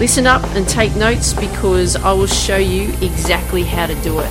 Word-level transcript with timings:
Listen 0.00 0.26
up 0.26 0.42
and 0.56 0.66
take 0.66 0.96
notes 0.96 1.34
because 1.34 1.94
I 1.94 2.14
will 2.14 2.26
show 2.26 2.56
you 2.56 2.88
exactly 3.02 3.64
how 3.64 3.86
to 3.86 3.94
do 3.96 4.20
it. 4.20 4.30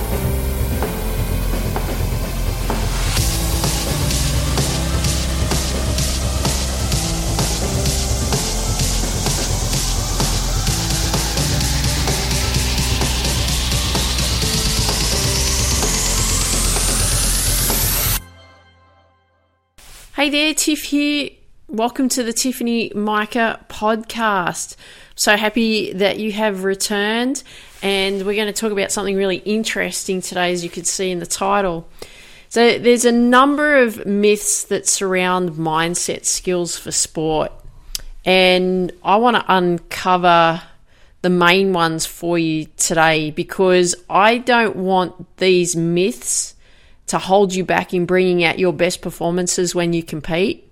Hey 20.16 20.30
there, 20.30 20.52
Tiff 20.52 20.82
here. 20.86 21.39
Welcome 21.72 22.08
to 22.08 22.24
the 22.24 22.32
Tiffany 22.32 22.90
Micah 22.96 23.64
podcast. 23.68 24.74
So 25.14 25.36
happy 25.36 25.92
that 25.92 26.18
you 26.18 26.32
have 26.32 26.64
returned, 26.64 27.44
and 27.80 28.26
we're 28.26 28.34
going 28.34 28.52
to 28.52 28.60
talk 28.60 28.72
about 28.72 28.90
something 28.90 29.14
really 29.14 29.36
interesting 29.36 30.20
today, 30.20 30.50
as 30.50 30.64
you 30.64 30.68
could 30.68 30.88
see 30.88 31.12
in 31.12 31.20
the 31.20 31.26
title. 31.26 31.86
So, 32.48 32.76
there's 32.76 33.04
a 33.04 33.12
number 33.12 33.76
of 33.76 34.04
myths 34.04 34.64
that 34.64 34.88
surround 34.88 35.50
mindset 35.50 36.24
skills 36.24 36.76
for 36.76 36.90
sport, 36.90 37.52
and 38.24 38.90
I 39.04 39.18
want 39.18 39.36
to 39.36 39.44
uncover 39.46 40.62
the 41.22 41.30
main 41.30 41.72
ones 41.72 42.04
for 42.04 42.36
you 42.36 42.66
today 42.78 43.30
because 43.30 43.94
I 44.10 44.38
don't 44.38 44.74
want 44.74 45.36
these 45.36 45.76
myths 45.76 46.56
to 47.06 47.18
hold 47.18 47.54
you 47.54 47.64
back 47.64 47.94
in 47.94 48.06
bringing 48.06 48.42
out 48.42 48.58
your 48.58 48.72
best 48.72 49.02
performances 49.02 49.72
when 49.72 49.92
you 49.92 50.02
compete. 50.02 50.66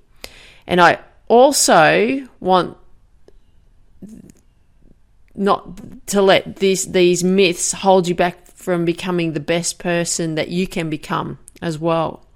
And 0.68 0.82
I 0.82 0.98
also 1.28 2.28
want 2.40 2.76
not 5.34 6.06
to 6.08 6.20
let 6.20 6.56
these 6.56 6.92
these 6.92 7.24
myths 7.24 7.72
hold 7.72 8.06
you 8.06 8.14
back 8.14 8.46
from 8.48 8.84
becoming 8.84 9.32
the 9.32 9.40
best 9.40 9.78
person 9.78 10.34
that 10.34 10.50
you 10.50 10.66
can 10.66 10.90
become 10.90 11.38
as 11.62 11.78
well. 11.78 12.26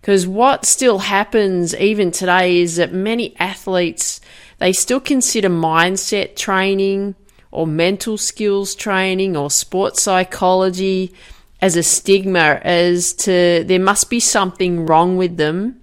Because 0.00 0.28
what 0.28 0.64
still 0.64 0.98
happens 0.98 1.74
even 1.74 2.12
today 2.12 2.60
is 2.60 2.76
that 2.76 2.92
many 2.92 3.34
athletes 3.40 4.20
they 4.58 4.72
still 4.72 5.00
consider 5.00 5.48
mindset 5.48 6.36
training 6.36 7.16
or 7.50 7.66
mental 7.66 8.16
skills 8.16 8.76
training 8.76 9.36
or 9.36 9.50
sports 9.50 10.02
psychology 10.02 11.12
as 11.60 11.74
a 11.74 11.82
stigma 11.82 12.60
as 12.62 13.12
to 13.14 13.64
there 13.66 13.80
must 13.80 14.08
be 14.08 14.20
something 14.20 14.86
wrong 14.86 15.16
with 15.16 15.36
them 15.36 15.80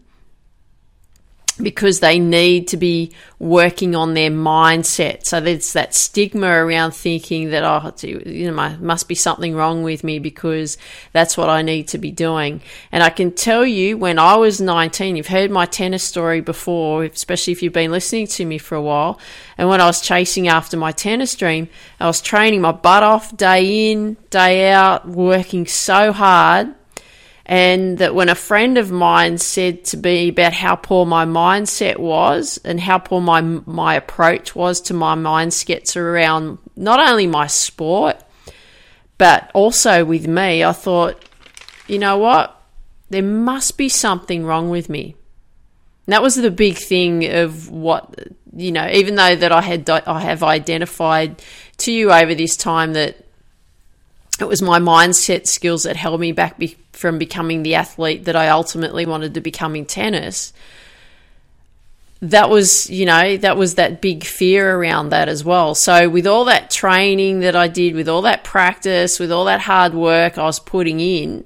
because 1.62 2.00
they 2.00 2.20
need 2.20 2.68
to 2.70 2.78
be 2.78 3.12
working 3.38 3.96
on 3.96 4.14
their 4.14 4.32
mindset. 4.32 5.26
So 5.26 5.40
there's 5.40 5.74
that 5.74 5.94
stigma 5.94 6.48
around 6.48 6.92
thinking 6.92 7.52
that 7.52 7.64
oh, 7.64 7.94
you 8.02 8.52
know, 8.52 8.78
must 8.80 9.08
be 9.08 9.16
something 9.16 9.56
wrong 9.56 9.84
with 9.84 10.04
me 10.04 10.20
because 10.20 10.78
that's 11.12 11.38
what 11.38 11.50
I 11.50 11.62
need 11.62 11.90
to 11.90 11.98
be 11.98 12.12
doing. 12.12 12.62
And 12.92 13.04
I 13.04 13.10
can 13.10 13.32
tell 13.32 13.66
you, 13.66 13.98
when 13.98 14.18
I 14.18 14.36
was 14.36 14.62
19, 14.62 15.16
you've 15.16 15.28
heard 15.28 15.52
my 15.52 15.66
tennis 15.66 16.04
story 16.04 16.42
before, 16.42 17.04
especially 17.04 17.54
if 17.54 17.62
you've 17.62 17.74
been 17.74 17.92
listening 17.92 18.28
to 18.28 18.46
me 18.46 18.58
for 18.58 18.76
a 18.76 18.82
while. 18.82 19.20
And 19.58 19.70
when 19.70 19.82
I 19.82 19.86
was 19.86 20.02
chasing 20.02 20.48
after 20.48 20.78
my 20.78 20.92
tennis 20.92 21.36
dream, 21.36 21.70
I 22.00 22.08
was 22.08 22.22
training 22.22 22.62
my 22.62 22.72
butt 22.72 23.04
off 23.04 23.36
day 23.38 23.92
in, 23.92 24.18
day 24.30 24.72
out, 24.72 25.08
working 25.08 25.68
so 25.68 26.12
hard 26.12 26.74
and 27.46 27.98
that 27.98 28.16
when 28.16 28.30
a 28.30 28.36
friend 28.36 28.78
of 28.78 28.92
mine 28.92 29.38
said 29.38 29.84
to 29.84 29.98
me 29.98 30.30
about 30.30 30.54
how 30.54 30.76
poor 30.76 31.06
my 31.06 31.26
mindset 31.26 31.98
was 31.98 32.58
and 32.64 32.80
how 32.80 32.98
poor 32.98 33.22
my 33.22 33.42
my 33.42 33.96
approach 33.96 34.56
was 34.56 34.80
to 34.82 34.94
my 34.94 35.16
mindsets 35.16 35.98
around 35.98 36.58
not 36.76 37.00
only 37.00 37.28
my 37.28 37.48
sport 37.48 38.18
but 39.18 39.52
also 39.54 40.04
with 40.04 40.28
me, 40.28 40.64
I 40.64 40.72
thought, 40.72 41.24
you 41.88 42.00
know 42.00 42.18
what? 42.18 42.60
There 43.10 43.24
must 43.24 43.78
be 43.78 43.88
something 43.88 44.46
wrong 44.46 44.70
with 44.70 44.90
me. 44.90 45.16
And 46.06 46.14
that 46.14 46.22
was 46.22 46.36
the 46.36 46.52
big 46.52 46.78
thing 46.78 47.32
of 47.32 47.70
what 47.70 48.14
you 48.56 48.72
know. 48.72 48.88
Even 48.90 49.16
though 49.16 49.36
that 49.36 49.52
I 49.52 49.62
had 49.62 49.90
I 49.90 50.20
have 50.20 50.44
identified 50.44 51.42
to 51.78 51.92
you 51.92 52.12
over 52.12 52.36
this 52.36 52.58
time 52.58 52.94
that 52.94 53.26
it 54.44 54.50
was 54.50 54.62
my 54.62 54.80
mindset 54.80 55.48
skills 55.48 55.84
that 55.84 55.96
held 55.96 56.20
me 56.20 56.32
back 56.32 56.58
be- 56.58 56.78
from 56.92 57.18
becoming 57.18 57.64
the 57.64 57.76
athlete 57.76 58.26
that 58.26 58.36
I 58.36 58.50
ultimately 58.50 59.06
wanted 59.06 59.34
to 59.34 59.42
become 59.42 59.76
in 59.76 59.86
tennis. 59.86 60.54
That 62.22 62.50
was, 62.50 62.90
you 62.90 63.06
know, 63.06 63.36
that 63.38 63.58
was 63.58 63.76
that 63.76 64.02
big 64.02 64.24
fear 64.24 64.78
around 64.78 65.10
that 65.10 65.28
as 65.28 65.44
well. 65.44 65.76
So, 65.76 66.08
with 66.08 66.26
all 66.26 66.46
that 66.46 66.70
training 66.70 67.42
that 67.42 67.56
I 67.56 67.68
did, 67.68 67.96
with 67.96 68.08
all 68.08 68.22
that 68.22 68.44
practice, 68.44 69.20
with 69.20 69.32
all 69.32 69.46
that 69.46 69.62
hard 69.62 69.94
work 69.94 70.38
I 70.38 70.44
was 70.44 70.60
putting 70.60 71.02
in, 71.02 71.44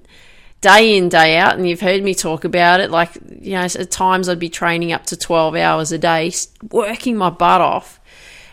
day 0.62 0.96
in, 0.96 1.10
day 1.10 1.38
out, 1.38 1.58
and 1.58 1.68
you've 1.68 1.82
heard 1.82 2.04
me 2.04 2.14
talk 2.14 2.44
about 2.44 2.80
it, 2.80 2.92
like, 2.92 3.16
you 3.42 3.54
know, 3.54 3.62
at 3.62 3.90
times 3.90 4.30
I'd 4.30 4.38
be 4.38 4.50
training 4.50 4.92
up 4.92 5.06
to 5.08 5.18
12 5.18 5.56
hours 5.56 5.92
a 5.92 5.98
day, 5.98 6.32
working 6.72 7.18
my 7.18 7.32
butt 7.32 7.62
off 7.62 8.00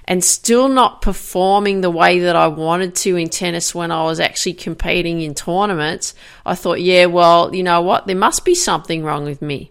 and 0.06 0.22
still 0.22 0.68
not 0.68 1.00
performing 1.00 1.80
the 1.80 1.90
way 1.90 2.20
that 2.20 2.36
I 2.36 2.48
wanted 2.48 2.94
to 2.96 3.16
in 3.16 3.30
tennis 3.30 3.74
when 3.74 3.90
I 3.90 4.04
was 4.04 4.20
actually 4.20 4.54
competing 4.54 5.22
in 5.22 5.34
tournaments, 5.34 6.14
I 6.44 6.54
thought, 6.54 6.80
yeah, 6.80 7.06
well, 7.06 7.54
you 7.54 7.62
know 7.62 7.80
what? 7.80 8.06
There 8.06 8.16
must 8.16 8.44
be 8.44 8.54
something 8.54 9.02
wrong 9.02 9.24
with 9.24 9.40
me. 9.40 9.70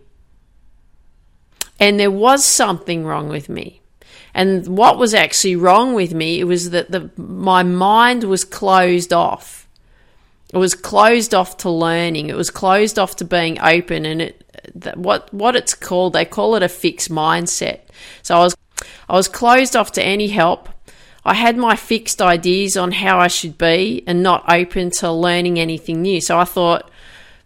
And 1.80 2.00
there 2.00 2.12
was 2.12 2.44
something 2.44 3.06
wrong 3.06 3.30
with 3.30 3.50
me. 3.50 3.82
And 4.34 4.66
what 4.68 4.98
was 4.98 5.14
actually 5.14 5.56
wrong 5.56 5.94
with 5.94 6.14
me 6.14 6.40
it 6.40 6.46
was 6.46 6.72
that 6.72 6.90
the, 6.90 7.12
my 7.18 7.62
mind 7.62 8.24
was 8.24 8.44
closed 8.44 9.14
off. 9.14 9.68
It 10.52 10.58
was 10.58 10.74
closed 10.76 11.34
off 11.34 11.58
to 11.58 11.70
learning. 11.70 12.30
It 12.30 12.36
was 12.36 12.50
closed 12.50 12.98
off 12.98 13.16
to 13.18 13.26
being 13.26 13.60
open. 13.60 14.06
And 14.06 14.22
it, 14.22 14.44
what 14.96 15.32
what 15.34 15.56
it's 15.56 15.74
called, 15.74 16.14
they 16.14 16.26
call 16.26 16.56
it 16.56 16.64
a 16.64 16.70
fixed 16.70 17.12
mindset. 17.12 17.82
So 18.22 18.36
I 18.36 18.40
was 18.40 18.56
I 19.10 19.14
was 19.14 19.28
closed 19.28 19.76
off 19.76 19.92
to 19.94 20.04
any 20.04 20.28
help. 20.28 20.70
I 21.26 21.36
had 21.36 21.58
my 21.58 21.76
fixed 21.76 22.22
ideas 22.22 22.76
on 22.76 22.92
how 22.92 23.20
I 23.20 23.28
should 23.28 23.58
be 23.58 24.04
and 24.06 24.22
not 24.22 24.44
open 24.52 24.92
to 24.92 25.12
learning 25.12 25.60
anything 25.60 26.02
new. 26.02 26.20
So 26.20 26.38
I 26.38 26.44
thought, 26.44 26.92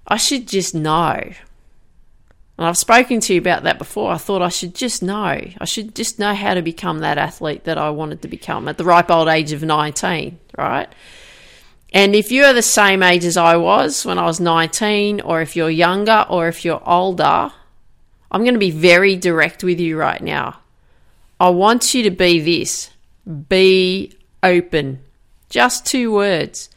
I 0.07 0.17
should 0.17 0.47
just 0.47 0.73
know. 0.73 1.31
And 2.57 2.65
I've 2.65 2.77
spoken 2.77 3.19
to 3.19 3.33
you 3.33 3.39
about 3.39 3.63
that 3.63 3.77
before. 3.77 4.11
I 4.11 4.17
thought 4.17 4.41
I 4.41 4.49
should 4.49 4.73
just 4.73 5.03
know. 5.03 5.39
I 5.59 5.65
should 5.65 5.93
just 5.93 6.17
know 6.17 6.33
how 6.33 6.55
to 6.55 6.63
become 6.63 6.99
that 6.99 7.19
athlete 7.19 7.65
that 7.65 7.77
I 7.77 7.91
wanted 7.91 8.23
to 8.23 8.27
become 8.27 8.67
at 8.67 8.79
the 8.79 8.85
ripe 8.85 9.11
old 9.11 9.27
age 9.27 9.51
of 9.51 9.61
19, 9.61 10.39
right? 10.57 10.91
And 11.93 12.15
if 12.15 12.31
you 12.31 12.45
are 12.45 12.53
the 12.53 12.63
same 12.63 13.03
age 13.03 13.25
as 13.25 13.37
I 13.37 13.57
was 13.57 14.05
when 14.05 14.17
I 14.17 14.25
was 14.25 14.39
19, 14.39 15.21
or 15.21 15.41
if 15.41 15.55
you're 15.55 15.69
younger, 15.69 16.25
or 16.29 16.47
if 16.47 16.65
you're 16.65 16.81
older, 16.87 17.51
I'm 18.31 18.41
going 18.41 18.55
to 18.55 18.59
be 18.59 18.71
very 18.71 19.15
direct 19.15 19.63
with 19.63 19.79
you 19.79 19.97
right 19.97 20.21
now. 20.21 20.59
I 21.39 21.49
want 21.49 21.93
you 21.93 22.03
to 22.03 22.11
be 22.11 22.39
this 22.39 22.89
be 23.49 24.13
open. 24.41 25.03
Just 25.49 25.85
two 25.85 26.11
words 26.11 26.69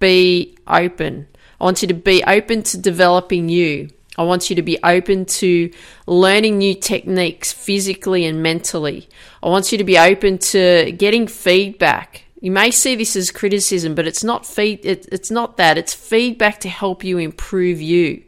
be 0.00 0.56
open. 0.66 1.28
I 1.60 1.64
want 1.64 1.82
you 1.82 1.88
to 1.88 1.94
be 1.94 2.22
open 2.24 2.62
to 2.64 2.78
developing 2.78 3.48
you. 3.48 3.90
I 4.16 4.22
want 4.22 4.50
you 4.50 4.56
to 4.56 4.62
be 4.62 4.78
open 4.82 5.24
to 5.26 5.72
learning 6.06 6.58
new 6.58 6.74
techniques 6.74 7.52
physically 7.52 8.24
and 8.24 8.42
mentally. 8.42 9.08
I 9.42 9.48
want 9.48 9.72
you 9.72 9.78
to 9.78 9.84
be 9.84 9.98
open 9.98 10.38
to 10.38 10.92
getting 10.92 11.26
feedback. 11.26 12.24
You 12.40 12.50
may 12.50 12.70
see 12.70 12.94
this 12.94 13.16
as 13.16 13.30
criticism, 13.30 13.94
but 13.94 14.06
it's 14.06 14.22
not 14.22 14.46
it, 14.58 15.08
it's 15.10 15.30
not 15.30 15.56
that. 15.56 15.78
It's 15.78 15.94
feedback 15.94 16.60
to 16.60 16.68
help 16.68 17.02
you 17.02 17.18
improve 17.18 17.80
you. 17.80 18.22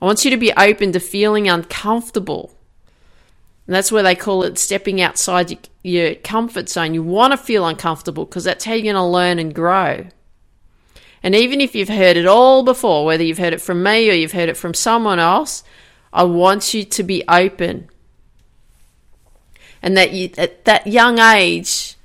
I 0.00 0.06
want 0.06 0.24
you 0.24 0.30
to 0.30 0.36
be 0.36 0.52
open 0.54 0.92
to 0.92 1.00
feeling 1.00 1.48
uncomfortable. 1.48 2.52
And 3.66 3.74
that's 3.76 3.92
where 3.92 4.02
they 4.02 4.16
call 4.16 4.42
it 4.42 4.58
stepping 4.58 5.00
outside 5.00 5.56
your 5.82 6.14
comfort 6.16 6.68
zone. 6.68 6.94
You 6.94 7.02
want 7.02 7.32
to 7.32 7.36
feel 7.36 7.66
uncomfortable 7.66 8.24
because 8.24 8.44
that's 8.44 8.64
how 8.64 8.72
you're 8.72 8.92
going 8.92 8.96
to 8.96 9.04
learn 9.04 9.38
and 9.38 9.54
grow. 9.54 10.06
And 11.22 11.34
even 11.34 11.60
if 11.60 11.74
you've 11.74 11.88
heard 11.88 12.16
it 12.16 12.26
all 12.26 12.64
before, 12.64 13.04
whether 13.04 13.22
you've 13.22 13.38
heard 13.38 13.52
it 13.52 13.60
from 13.60 13.82
me 13.82 14.10
or 14.10 14.14
you've 14.14 14.32
heard 14.32 14.48
it 14.48 14.56
from 14.56 14.74
someone 14.74 15.20
else, 15.20 15.62
I 16.12 16.24
want 16.24 16.74
you 16.74 16.84
to 16.84 17.02
be 17.04 17.22
open. 17.28 17.88
And 19.80 19.96
that 19.96 20.12
you, 20.12 20.30
at 20.36 20.64
that 20.64 20.86
young 20.88 21.18
age, 21.20 21.96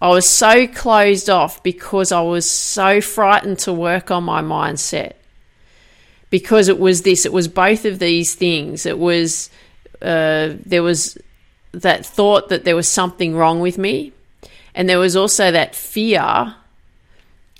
I 0.00 0.08
was 0.10 0.28
so 0.28 0.68
closed 0.68 1.28
off 1.28 1.62
because 1.62 2.12
I 2.12 2.20
was 2.20 2.48
so 2.48 3.00
frightened 3.00 3.58
to 3.60 3.72
work 3.72 4.10
on 4.10 4.22
my 4.24 4.42
mindset. 4.42 5.14
Because 6.30 6.68
it 6.68 6.78
was 6.78 7.02
this, 7.02 7.24
it 7.24 7.32
was 7.32 7.48
both 7.48 7.84
of 7.84 7.98
these 7.98 8.34
things. 8.34 8.86
It 8.86 8.98
was, 8.98 9.50
uh, 10.06 10.54
there 10.64 10.84
was 10.84 11.18
that 11.72 12.06
thought 12.06 12.48
that 12.48 12.64
there 12.64 12.76
was 12.76 12.88
something 12.88 13.34
wrong 13.34 13.60
with 13.60 13.76
me. 13.76 14.12
And 14.74 14.88
there 14.88 14.98
was 14.98 15.16
also 15.16 15.50
that 15.50 15.74
fear 15.74 16.54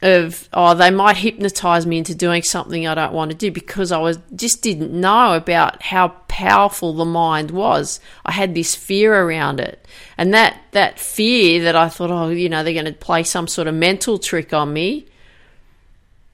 of 0.02 0.46
oh 0.52 0.75
they 0.75 0.90
might 0.90 1.16
hypnotize 1.16 1.87
me 1.87 1.96
into 1.96 2.14
doing 2.14 2.43
something 2.43 2.87
I 2.87 2.94
don't 2.94 3.14
want 3.14 3.31
to 3.31 3.37
do 3.37 3.50
because 3.50 3.90
I 3.90 3.96
was 3.96 4.19
just 4.34 4.60
didn't 4.60 4.93
know 4.93 5.32
about 5.32 5.82
how 5.82 6.08
powerful 6.28 6.93
the 6.93 7.06
mind 7.06 7.50
was. 7.50 7.98
I 8.25 8.32
had 8.32 8.54
this 8.54 8.75
fear 8.75 9.14
around 9.14 9.58
it. 9.58 9.84
And 10.19 10.34
that 10.34 10.60
that 10.72 11.00
fear 11.00 11.62
that 11.64 11.75
I 11.75 11.88
thought 11.88 12.10
oh 12.10 12.28
you 12.28 12.48
know 12.48 12.62
they're 12.62 12.75
going 12.75 12.84
to 12.84 12.93
play 12.93 13.22
some 13.22 13.48
sort 13.48 13.69
of 13.69 13.75
mental 13.75 14.19
trick 14.19 14.52
on 14.52 14.72
me. 14.72 15.06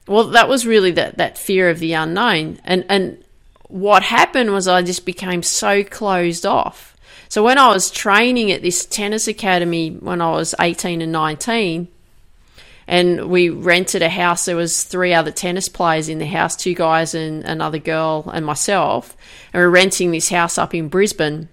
Well 0.07 0.25
that 0.25 0.49
was 0.49 0.67
really 0.67 0.91
that 0.91 1.17
that 1.17 1.37
fear 1.37 1.69
of 1.69 1.79
the 1.79 1.93
unknown. 1.93 2.59
And 2.65 2.85
and 2.89 3.23
what 3.73 4.03
happened 4.03 4.51
was 4.51 4.67
I 4.67 4.83
just 4.83 5.03
became 5.05 5.41
so 5.41 5.83
closed 5.83 6.45
off. 6.45 6.95
So 7.27 7.43
when 7.43 7.57
I 7.57 7.69
was 7.69 7.89
training 7.89 8.51
at 8.51 8.61
this 8.61 8.85
tennis 8.85 9.27
academy 9.27 9.89
when 9.89 10.21
I 10.21 10.31
was 10.31 10.53
18 10.59 11.01
and 11.01 11.11
19 11.11 11.87
and 12.87 13.29
we 13.29 13.49
rented 13.49 14.01
a 14.01 14.09
house. 14.09 14.45
There 14.45 14.55
was 14.55 14.83
three 14.83 15.13
other 15.13 15.31
tennis 15.31 15.69
players 15.69 16.09
in 16.09 16.19
the 16.19 16.25
house, 16.25 16.55
two 16.55 16.75
guys 16.75 17.15
and 17.15 17.43
another 17.45 17.79
girl 17.79 18.29
and 18.33 18.45
myself, 18.45 19.15
and 19.53 19.61
we 19.61 19.65
are 19.65 19.69
renting 19.69 20.11
this 20.11 20.29
house 20.29 20.57
up 20.57 20.73
in 20.73 20.89
Brisbane. 20.89 21.49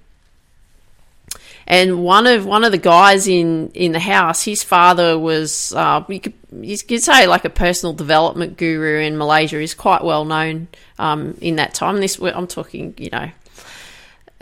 And 1.71 2.03
one 2.03 2.27
of 2.27 2.45
one 2.47 2.65
of 2.65 2.73
the 2.73 2.79
guys 2.79 3.29
in, 3.29 3.71
in 3.75 3.93
the 3.93 4.01
house, 4.01 4.43
his 4.43 4.65
father 4.65 5.17
was 5.17 5.73
uh, 5.73 6.05
you, 6.09 6.19
could, 6.19 6.35
you 6.61 6.77
could 6.77 7.01
say 7.01 7.29
like 7.29 7.45
a 7.45 7.51
personal 7.51 7.93
development 7.93 8.57
guru 8.57 8.99
in 8.99 9.17
Malaysia. 9.17 9.61
He's 9.61 9.73
quite 9.73 10.03
well 10.03 10.25
known 10.25 10.67
um, 10.99 11.39
in 11.41 11.57
that 11.57 11.73
time. 11.73 12.01
This 12.01 12.19
I'm 12.21 12.49
talking, 12.49 12.95
you 12.99 13.11
know, 13.11 13.31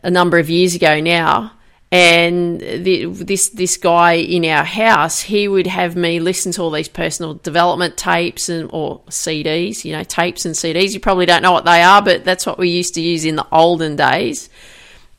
a 0.03 0.11
number 0.11 0.39
of 0.39 0.49
years 0.49 0.75
ago 0.75 1.01
now 1.01 1.53
and 1.91 2.61
the, 2.61 3.07
this 3.07 3.49
this 3.51 3.79
guy 3.79 4.15
in 4.15 4.45
our 4.45 4.65
house, 4.65 5.21
he 5.21 5.49
would 5.49 5.67
have 5.67 5.97
me 5.97 6.21
listen 6.21 6.53
to 6.53 6.63
all 6.63 6.71
these 6.71 6.89
personal 6.89 7.35
development 7.35 7.97
tapes 7.97 8.51
and 8.51 8.69
or 8.73 9.01
CDs, 9.09 9.85
you 9.85 9.93
know, 9.93 10.05
tapes 10.05 10.45
and 10.45 10.55
CDs. 10.55 10.93
You 10.93 11.01
probably 11.01 11.25
don't 11.25 11.43
know 11.43 11.53
what 11.53 11.65
they 11.65 11.83
are, 11.83 12.03
but 12.03 12.25
that's 12.25 12.45
what 12.45 12.59
we 12.59 12.69
used 12.69 12.95
to 12.95 13.01
use 13.01 13.25
in 13.25 13.37
the 13.37 13.47
olden 13.51 13.97
days. 13.97 14.51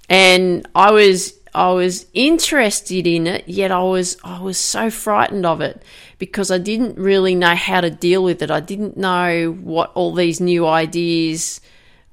And 0.10 0.68
I 0.76 0.92
was 0.92 1.34
I 1.54 1.72
was 1.72 2.06
interested 2.14 3.08
in 3.08 3.28
it, 3.28 3.48
yet 3.48 3.72
I 3.72 3.82
was 3.82 4.18
I 4.24 4.40
was 4.42 4.58
so 4.58 4.90
frightened 4.90 5.46
of 5.46 5.62
it 5.62 5.82
because 6.18 6.52
I 6.52 6.58
didn't 6.58 6.98
really 6.98 7.36
know 7.36 7.56
how 7.56 7.82
to 7.82 7.90
deal 7.90 8.24
with 8.24 8.42
it. 8.42 8.52
I 8.52 8.60
didn't 8.60 8.98
know 8.98 9.52
what 9.52 9.92
all 9.96 10.14
these 10.14 10.40
new 10.40 10.68
ideas 10.68 11.62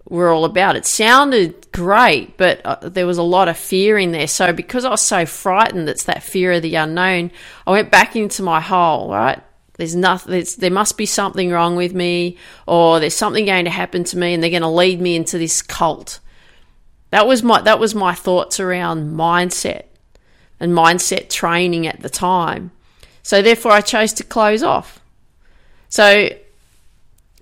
were 0.09 0.31
all 0.31 0.45
about. 0.45 0.77
It 0.77 0.87
sounded 0.87 1.71
great, 1.73 2.37
but 2.37 2.65
uh, 2.65 2.89
there 2.89 3.07
was 3.07 3.19
a 3.19 3.23
lot 3.23 3.49
of 3.49 3.57
fear 3.57 3.99
in 3.99 4.13
there. 4.13 4.29
So 4.29 4.53
because 4.53 4.85
I 4.85 4.91
was 4.91 5.03
so 5.03 5.27
frightened, 5.27 5.89
it's 5.89 6.05
that 6.05 6.23
fear 6.23 6.53
of 6.53 6.63
the 6.63 6.77
unknown. 6.77 7.31
I 7.67 7.73
went 7.73 7.91
back 7.91 8.17
into 8.17 8.43
my 8.43 8.61
hole. 8.61 9.11
Right, 9.11 9.43
there's 9.75 9.97
nothing. 9.97 10.33
There's, 10.33 10.57
there 10.57 10.71
must 10.71 10.97
be 10.97 11.07
something 11.07 11.51
wrong 11.51 11.77
with 11.77 11.95
me, 11.95 12.39
or 12.67 13.01
there's 13.01 13.17
something 13.17 13.45
going 13.45 13.65
to 13.65 13.71
happen 13.71 14.05
to 14.05 14.19
me, 14.19 14.35
and 14.35 14.43
they're 14.43 14.51
going 14.51 14.63
to 14.63 14.69
lead 14.69 15.01
me 15.01 15.17
into 15.17 15.39
this 15.39 15.61
cult. 15.61 16.21
That 17.11 17.27
was 17.27 17.43
my 17.43 17.61
that 17.63 17.79
was 17.79 17.95
my 17.95 18.15
thoughts 18.15 18.61
around 18.61 19.13
mindset 19.13 19.85
and 20.59 20.73
mindset 20.73 21.29
training 21.29 21.87
at 21.87 22.01
the 22.01 22.11
time. 22.11 22.73
So 23.23 23.43
therefore, 23.43 23.73
I 23.73 23.81
chose 23.81 24.13
to 24.15 24.25
close 24.25 24.63
off. 24.63 25.01
So 25.89 26.29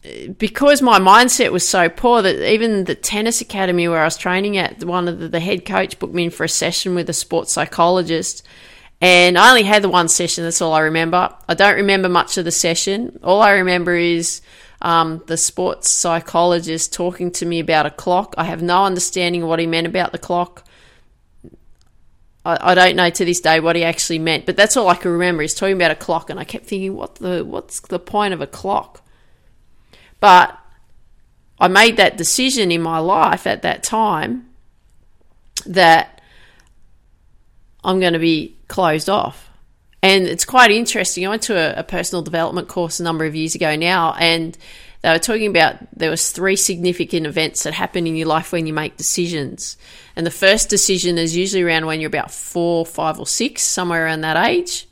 uh, 0.05 0.29
because 0.39 0.83
my 0.83 0.99
mindset 0.99 1.53
was 1.53 1.67
so 1.67 1.89
poor 1.89 2.23
that 2.23 2.53
even 2.53 2.85
the 2.85 2.95
tennis 2.95 3.41
academy 3.41 3.89
where 3.89 4.01
I 4.01 4.05
was 4.05 4.17
training 4.17 4.57
at, 4.57 4.85
one 4.85 5.09
of 5.09 5.19
the, 5.19 5.29
the, 5.29 5.41
head 5.41 5.65
coach 5.65 5.99
booked 5.99 6.15
me 6.15 6.25
in 6.25 6.31
for 6.31 6.45
a 6.45 6.49
session 6.49 6.95
with 6.95 7.09
a 7.09 7.15
sports 7.15 7.53
psychologist. 7.53 8.47
And 9.01 9.37
I 9.37 9.51
only 9.51 9.65
had 9.65 9.83
the 9.83 9.89
one 9.89 10.09
session, 10.09 10.45
that's 10.45 10.63
all 10.63 10.73
I 10.73 10.81
remember. 10.81 11.35
I 11.49 11.55
don't 11.55 11.77
remember 11.77 12.09
much 12.09 12.39
of 12.39 12.45
the 12.45 12.51
session. 12.51 13.19
All 13.23 13.43
I 13.43 13.51
remember 13.53 13.95
is 13.95 14.41
um, 14.85 15.23
the 15.27 15.39
sports 15.39 15.89
psychologist 15.89 16.93
talking 16.93 17.31
to 17.33 17.47
me 17.47 17.59
about 17.59 17.87
a 17.87 17.91
clock. 17.91 18.35
I 18.37 18.45
have 18.45 18.61
no 18.61 18.85
understanding 18.85 19.43
of 19.43 19.49
what 19.49 19.59
he 19.59 19.67
meant 19.67 19.87
about 19.87 20.13
the 20.13 20.19
clock. 20.19 20.63
I, 22.45 22.59
I 22.61 22.75
don't 22.75 22.95
know 22.95 23.09
to 23.09 23.25
this 23.25 23.41
day 23.41 23.61
what 23.61 23.77
he 23.77 23.83
actually 23.83 24.19
meant, 24.19 24.45
but 24.45 24.57
that's 24.57 24.77
all 24.77 24.91
I 24.91 24.95
can 24.95 25.11
remember. 25.11 25.41
He's 25.41 25.55
talking 25.55 25.75
about 25.75 25.91
a 25.91 25.95
clock, 25.97 26.29
and 26.29 26.39
I 26.39 26.45
kept 26.45 26.67
thinking, 26.67 26.95
what 26.95 27.15
the 27.15 27.43
what's 27.43 27.81
the 27.81 27.99
point 27.99 28.35
of 28.35 28.43
a 28.43 28.47
clock? 28.47 29.01
But 30.21 30.57
I 31.59 31.69
made 31.69 31.97
that 31.97 32.19
decision 32.19 32.71
in 32.71 32.83
my 32.83 32.99
life 32.99 33.47
at 33.47 33.63
that 33.63 33.83
time 33.83 34.51
that 35.65 36.21
I'm 37.83 38.01
going 38.01 38.13
to 38.13 38.19
be 38.19 38.55
closed 38.69 39.09
off. 39.09 39.44
And 40.05 40.27
it's 40.27 40.45
quite 40.45 40.71
interesting. 40.71 41.25
I 41.25 41.31
went 41.31 41.45
to 41.45 41.57
a, 41.57 41.81
a, 41.81 41.83
personal 41.83 42.21
development 42.21 42.69
course 42.69 43.01
a 43.01 43.03
number 43.03 43.25
of 43.25 43.35
years 43.35 43.55
ago 43.55 43.75
now, 43.75 44.13
and 44.19 44.55
they 45.01 45.11
were 45.11 45.19
talking 45.19 45.47
about 45.47 45.77
there 45.97 46.11
was 46.11 46.31
three 46.31 46.57
significant 46.57 47.27
events 47.27 47.63
that 47.63 47.73
happen 47.73 48.07
in 48.07 48.15
your 48.15 48.29
life 48.29 48.53
when 48.53 48.67
you 48.67 48.75
make 48.75 48.99
decisions. 48.99 49.79
And 50.15 50.27
the 50.27 50.31
first 50.31 50.69
decision 50.69 51.17
is 51.17 51.35
usually 51.35 51.63
around 51.63 51.87
when 51.87 52.03
you're 52.03 52.09
about 52.09 52.31
four, 52.31 52.85
five, 52.85 53.19
or 53.19 53.27
six, 53.27 53.63
somewhere 53.63 54.05
around 54.05 54.21
that 54.21 54.37
age 54.47 54.87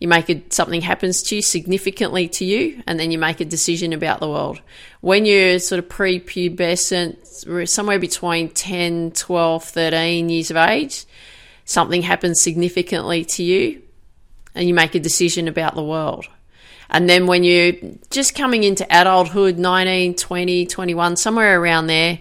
you 0.00 0.06
make 0.06 0.28
a, 0.28 0.42
something 0.50 0.82
happens 0.82 1.22
to 1.22 1.36
you 1.36 1.42
significantly 1.42 2.28
to 2.28 2.44
you, 2.44 2.82
and 2.86 3.00
then 3.00 3.10
you 3.10 3.18
make 3.18 3.40
a 3.40 3.44
decision 3.46 3.94
about 3.94 4.20
the 4.20 4.28
world. 4.28 4.60
When 5.00 5.24
you're 5.24 5.58
sort 5.60 5.78
of 5.78 5.88
prepubescent, 5.88 7.68
somewhere 7.68 7.98
between 7.98 8.50
10, 8.50 9.12
12, 9.12 9.64
13 9.64 10.28
years 10.28 10.50
of 10.50 10.56
age, 10.56 11.04
something 11.64 12.02
happens 12.02 12.40
significantly 12.40 13.24
to 13.24 13.42
you, 13.42 13.82
and 14.58 14.68
you 14.68 14.74
make 14.74 14.94
a 14.94 15.00
decision 15.00 15.48
about 15.48 15.74
the 15.74 15.82
world. 15.82 16.26
And 16.90 17.08
then 17.08 17.26
when 17.26 17.44
you're 17.44 17.74
just 18.10 18.34
coming 18.34 18.64
into 18.64 18.86
adulthood, 18.90 19.58
19, 19.58 20.14
20, 20.14 20.66
21, 20.66 21.16
somewhere 21.16 21.60
around 21.60 21.86
there, 21.86 22.18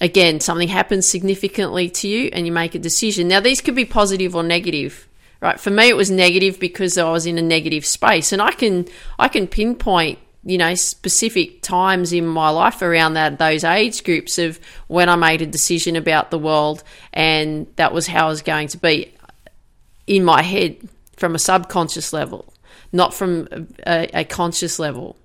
again, 0.00 0.40
something 0.40 0.68
happens 0.68 1.06
significantly 1.06 1.88
to 1.90 2.08
you 2.08 2.30
and 2.32 2.46
you 2.46 2.52
make 2.52 2.74
a 2.74 2.78
decision. 2.78 3.28
Now, 3.28 3.40
these 3.40 3.60
could 3.60 3.74
be 3.74 3.84
positive 3.84 4.36
or 4.36 4.42
negative 4.42 5.08
right? 5.42 5.58
For 5.58 5.70
me, 5.70 5.88
it 5.88 5.96
was 5.96 6.08
negative 6.08 6.60
because 6.60 6.96
I 6.96 7.10
was 7.10 7.26
in 7.26 7.36
a 7.36 7.42
negative 7.42 7.84
space, 7.84 8.32
and 8.32 8.40
I 8.40 8.52
can 8.52 8.86
I 9.18 9.28
can 9.28 9.48
pinpoint 9.48 10.20
you 10.44 10.56
know 10.56 10.74
specific 10.74 11.62
times 11.62 12.12
in 12.12 12.26
my 12.26 12.48
life 12.48 12.80
around 12.80 13.14
that 13.14 13.38
those 13.38 13.64
age 13.64 14.04
groups 14.04 14.38
of 14.38 14.58
when 14.86 15.08
I 15.08 15.16
made 15.16 15.42
a 15.42 15.46
decision 15.46 15.96
about 15.96 16.30
the 16.30 16.38
world, 16.38 16.84
and 17.12 17.66
that 17.74 17.92
was 17.92 18.06
how 18.06 18.26
I 18.26 18.28
was 18.28 18.40
going 18.40 18.68
to 18.68 18.78
be 18.78 19.12
in 20.06 20.24
my 20.24 20.42
head 20.42 20.76
from 21.16 21.34
a 21.34 21.38
subconscious 21.38 22.12
level, 22.12 22.52
not 22.92 23.14
from 23.14 23.68
a, 23.86 24.08
a 24.20 24.24
conscious 24.24 24.78
level. 24.78 25.16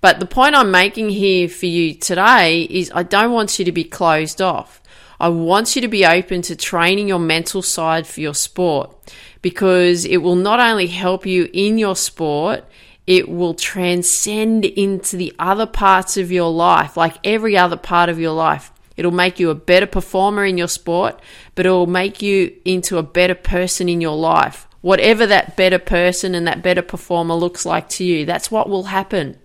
But 0.00 0.20
the 0.20 0.26
point 0.26 0.54
I'm 0.54 0.70
making 0.70 1.10
here 1.10 1.48
for 1.48 1.66
you 1.66 1.94
today 1.94 2.62
is 2.62 2.90
I 2.94 3.02
don't 3.02 3.32
want 3.32 3.58
you 3.58 3.64
to 3.64 3.72
be 3.72 3.84
closed 3.84 4.40
off. 4.40 4.80
I 5.18 5.28
want 5.28 5.74
you 5.74 5.82
to 5.82 5.88
be 5.88 6.04
open 6.04 6.42
to 6.42 6.56
training 6.56 7.08
your 7.08 7.18
mental 7.18 7.62
side 7.62 8.06
for 8.06 8.20
your 8.20 8.34
sport 8.34 8.94
because 9.40 10.04
it 10.04 10.18
will 10.18 10.36
not 10.36 10.60
only 10.60 10.88
help 10.88 11.24
you 11.24 11.48
in 11.52 11.78
your 11.78 11.96
sport, 11.96 12.64
it 13.06 13.28
will 13.28 13.54
transcend 13.54 14.64
into 14.64 15.16
the 15.16 15.32
other 15.38 15.66
parts 15.66 16.16
of 16.16 16.32
your 16.32 16.50
life, 16.50 16.96
like 16.96 17.16
every 17.24 17.56
other 17.56 17.76
part 17.76 18.08
of 18.08 18.18
your 18.18 18.32
life. 18.32 18.72
It'll 18.96 19.12
make 19.12 19.38
you 19.38 19.50
a 19.50 19.54
better 19.54 19.86
performer 19.86 20.44
in 20.44 20.58
your 20.58 20.68
sport, 20.68 21.20
but 21.54 21.66
it 21.66 21.70
will 21.70 21.86
make 21.86 22.20
you 22.20 22.54
into 22.64 22.98
a 22.98 23.02
better 23.02 23.34
person 23.34 23.88
in 23.88 24.00
your 24.00 24.16
life. 24.16 24.65
Whatever 24.80 25.26
that 25.26 25.56
better 25.56 25.78
person 25.78 26.34
and 26.34 26.46
that 26.46 26.62
better 26.62 26.82
performer 26.82 27.34
looks 27.34 27.66
like 27.66 27.88
to 27.90 28.04
you, 28.04 28.24
that's 28.24 28.50
what 28.50 28.68
will 28.68 28.84
happen. 28.84 29.38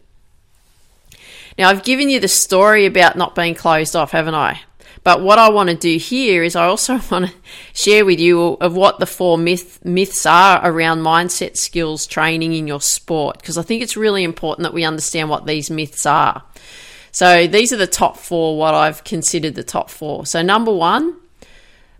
Now, 1.57 1.69
I've 1.69 1.83
given 1.83 2.09
you 2.09 2.19
the 2.19 2.27
story 2.27 2.85
about 2.85 3.17
not 3.17 3.35
being 3.35 3.55
closed 3.55 3.95
off, 3.95 4.11
haven't 4.11 4.35
I? 4.35 4.61
But 5.03 5.21
what 5.21 5.39
I 5.39 5.49
want 5.49 5.69
to 5.69 5.75
do 5.75 5.97
here 5.97 6.43
is 6.43 6.55
I 6.55 6.65
also 6.65 6.99
want 7.11 7.27
to 7.27 7.33
share 7.73 8.05
with 8.05 8.19
you 8.19 8.53
of 8.61 8.75
what 8.75 8.99
the 8.99 9.05
four 9.05 9.37
myth, 9.37 9.83
myths 9.83 10.25
are 10.25 10.61
around 10.63 10.99
mindset 10.99 11.57
skills 11.57 12.05
training 12.05 12.53
in 12.53 12.67
your 12.67 12.81
sport, 12.81 13.39
because 13.39 13.57
I 13.57 13.63
think 13.63 13.81
it's 13.81 13.97
really 13.97 14.23
important 14.23 14.63
that 14.63 14.73
we 14.73 14.83
understand 14.83 15.29
what 15.29 15.45
these 15.45 15.69
myths 15.69 16.05
are. 16.05 16.43
So 17.11 17.45
these 17.47 17.73
are 17.73 17.77
the 17.77 17.87
top 17.87 18.17
four, 18.17 18.57
what 18.57 18.73
I've 18.73 19.03
considered 19.03 19.55
the 19.55 19.63
top 19.63 19.89
four. 19.89 20.25
So, 20.25 20.41
number 20.41 20.73
one, 20.73 21.17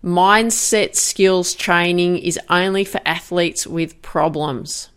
mindset 0.03 0.95
skills 0.95 1.53
training 1.53 2.17
is 2.17 2.39
only 2.49 2.83
for 2.83 3.01
athletes 3.05 3.67
with 3.67 4.01
problems. 4.01 4.89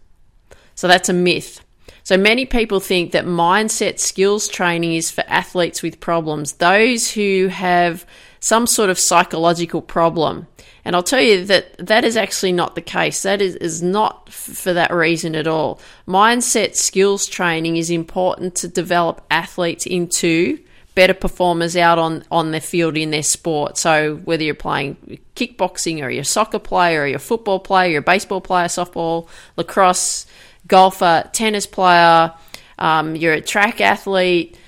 So, 0.75 0.89
that's 0.89 1.09
a 1.09 1.13
myth. 1.13 1.61
So 2.05 2.19
many 2.19 2.45
people 2.45 2.81
think 2.81 3.13
that 3.13 3.25
mindset 3.25 3.99
skills 3.99 4.47
training 4.47 4.95
is 4.95 5.11
for 5.11 5.25
athletes 5.27 5.83
with 5.83 6.01
problems, 6.01 6.53
those 6.55 7.11
who 7.11 7.49
have 7.49 8.05
some 8.41 8.67
sort 8.67 8.91
of 8.91 8.99
psychological 8.99 9.81
problem. 9.81 10.47
And 10.85 10.95
I'll 10.95 11.03
tell 11.03 11.21
you 11.21 11.47
that 11.47 11.79
that 11.79 12.05
is 12.05 12.15
actually 12.15 12.53
not 12.53 12.75
the 12.75 12.83
case. 12.83 13.23
That 13.23 13.41
is, 13.41 13.57
is 13.57 13.83
not 13.83 14.25
f- 14.29 14.35
for 14.35 14.75
that 14.75 14.93
reason 14.93 15.35
at 15.35 15.47
all. 15.47 15.81
Mindset 16.07 16.75
skills 16.75 17.25
training 17.25 17.79
is 17.79 17.89
important 17.89 18.55
to 18.57 18.69
develop 18.69 19.25
athletes 19.31 19.87
into 19.87 20.59
better 20.95 21.15
performers 21.15 21.77
out 21.77 21.99
on, 21.99 22.25
on 22.31 22.53
the 22.53 22.61
field 22.61 22.97
in 22.97 23.11
their 23.11 23.23
sport. 23.23 23.77
So 23.77 24.17
whether 24.25 24.45
you're 24.45 24.55
playing 24.55 25.21
kickboxing 25.35 26.03
or 26.03 26.11
you're 26.11 26.23
a 26.23 26.25
soccer 26.25 26.59
player 26.59 27.03
or 27.03 27.07
you're 27.07 27.17
a 27.17 27.21
football 27.21 27.59
player, 27.59 27.91
you're 27.91 28.01
a 28.01 28.03
baseball 28.03 28.41
player, 28.41 28.67
softball, 28.67 29.29
lacrosse, 29.57 30.27
golfer, 30.67 31.29
tennis 31.33 31.67
player, 31.67 32.33
um, 32.79 33.17
you're 33.17 33.35
a 33.35 33.41
track 33.41 33.81
athlete, 33.81 34.59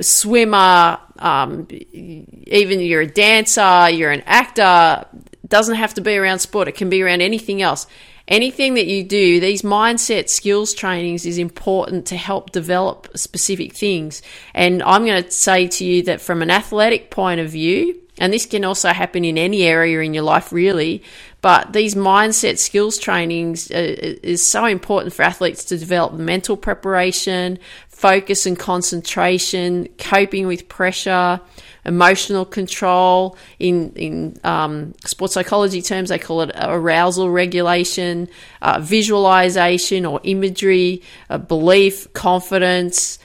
swimmer, 0.00 0.98
um, 1.18 1.66
even 1.92 2.80
you're 2.80 3.02
a 3.02 3.06
dancer, 3.06 3.90
you're 3.90 4.10
an 4.10 4.22
actor, 4.26 5.04
doesn't 5.46 5.76
have 5.76 5.94
to 5.94 6.00
be 6.00 6.16
around 6.16 6.38
sport. 6.38 6.68
It 6.68 6.72
can 6.72 6.88
be 6.88 7.02
around 7.02 7.20
anything 7.20 7.60
else 7.60 7.86
anything 8.32 8.74
that 8.74 8.86
you 8.86 9.04
do, 9.04 9.38
these 9.38 9.62
mindset 9.62 10.28
skills 10.28 10.72
trainings 10.72 11.26
is 11.26 11.36
important 11.36 12.06
to 12.06 12.16
help 12.16 12.50
develop 12.50 13.06
specific 13.14 13.74
things. 13.74 14.22
And 14.54 14.82
I'm 14.82 15.04
going 15.04 15.22
to 15.22 15.30
say 15.30 15.68
to 15.68 15.84
you 15.84 16.02
that 16.04 16.20
from 16.20 16.40
an 16.40 16.50
athletic 16.50 17.10
point 17.10 17.40
of 17.40 17.50
view, 17.50 18.00
and 18.18 18.32
this 18.32 18.46
can 18.46 18.64
also 18.64 18.88
happen 18.88 19.24
in 19.24 19.36
any 19.36 19.62
area 19.62 20.00
in 20.00 20.14
your 20.14 20.22
life, 20.24 20.50
really. 20.50 21.02
But 21.42 21.72
these 21.72 21.96
mindset 21.96 22.58
skills 22.58 22.96
trainings 22.98 23.68
uh, 23.70 23.96
is 24.22 24.46
so 24.46 24.64
important 24.64 25.12
for 25.12 25.22
athletes 25.22 25.64
to 25.66 25.76
develop 25.76 26.12
mental 26.12 26.56
preparation, 26.56 27.58
focus 27.88 28.46
and 28.46 28.56
concentration, 28.56 29.88
coping 29.98 30.46
with 30.46 30.68
pressure, 30.68 31.40
emotional 31.84 32.44
control. 32.44 33.36
In 33.58 33.92
in 33.96 34.38
um, 34.44 34.94
sports 35.04 35.34
psychology 35.34 35.82
terms, 35.82 36.10
they 36.10 36.18
call 36.18 36.42
it 36.42 36.52
arousal 36.56 37.28
regulation, 37.28 38.28
uh, 38.62 38.78
visualization 38.80 40.06
or 40.06 40.20
imagery, 40.22 41.02
uh, 41.28 41.38
belief, 41.38 42.12
confidence, 42.12 43.18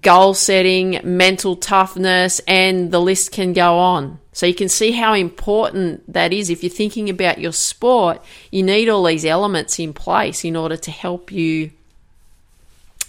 goal 0.00 0.32
setting, 0.32 1.00
mental 1.04 1.54
toughness, 1.54 2.40
and 2.48 2.90
the 2.90 3.00
list 3.00 3.32
can 3.32 3.52
go 3.52 3.78
on. 3.78 4.18
So 4.38 4.46
you 4.46 4.54
can 4.54 4.68
see 4.68 4.92
how 4.92 5.14
important 5.14 6.12
that 6.12 6.32
is. 6.32 6.48
If 6.48 6.62
you're 6.62 6.70
thinking 6.70 7.10
about 7.10 7.40
your 7.40 7.50
sport, 7.50 8.22
you 8.52 8.62
need 8.62 8.88
all 8.88 9.02
these 9.02 9.24
elements 9.24 9.80
in 9.80 9.92
place 9.92 10.44
in 10.44 10.54
order 10.54 10.76
to 10.76 10.92
help 10.92 11.32
you 11.32 11.72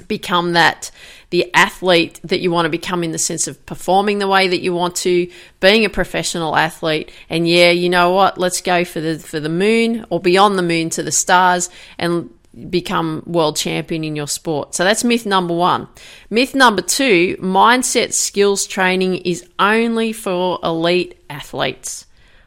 become 0.07 0.53
that 0.53 0.89
the 1.29 1.53
athlete 1.53 2.19
that 2.23 2.39
you 2.39 2.49
want 2.49 2.65
to 2.65 2.69
become 2.69 3.03
in 3.03 3.11
the 3.11 3.19
sense 3.19 3.47
of 3.47 3.63
performing 3.67 4.17
the 4.17 4.27
way 4.27 4.47
that 4.47 4.61
you 4.61 4.73
want 4.73 4.95
to, 4.95 5.29
being 5.59 5.85
a 5.85 5.89
professional 5.91 6.55
athlete. 6.55 7.11
And 7.29 7.47
yeah, 7.47 7.69
you 7.69 7.89
know 7.89 8.09
what? 8.09 8.39
Let's 8.39 8.61
go 8.61 8.83
for 8.83 8.99
the 8.99 9.19
for 9.19 9.39
the 9.39 9.49
moon 9.49 10.07
or 10.09 10.19
beyond 10.19 10.57
the 10.57 10.63
moon 10.63 10.89
to 10.89 11.03
the 11.03 11.11
stars 11.11 11.69
and 11.99 12.31
become 12.69 13.23
world 13.25 13.55
champion 13.55 14.03
in 14.03 14.15
your 14.15 14.27
sport. 14.27 14.73
So 14.75 14.83
that's 14.83 15.03
myth 15.03 15.25
number 15.25 15.53
1. 15.53 15.87
Myth 16.29 16.55
number 16.55 16.81
2, 16.81 17.37
mindset 17.37 18.13
skills 18.13 18.65
training 18.65 19.17
is 19.17 19.47
only 19.59 20.13
for 20.13 20.59
elite 20.63 21.19
athletes. 21.29 22.05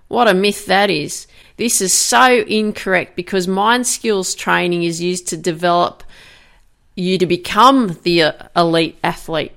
What 0.09 0.28
a 0.28 0.35
myth 0.35 0.66
that 0.66 0.90
is. 0.90 1.26
This 1.56 1.80
is 1.80 1.92
so 1.92 2.40
incorrect 2.42 3.16
because 3.16 3.47
mind 3.47 3.87
skills 3.87 4.35
training 4.35 4.82
is 4.82 5.00
used 5.00 5.28
to 5.28 5.37
develop 5.37 6.02
you 6.94 7.18
to 7.18 7.26
become 7.26 7.99
the 8.02 8.23
uh, 8.23 8.32
elite 8.56 8.99
athlete. 9.02 9.52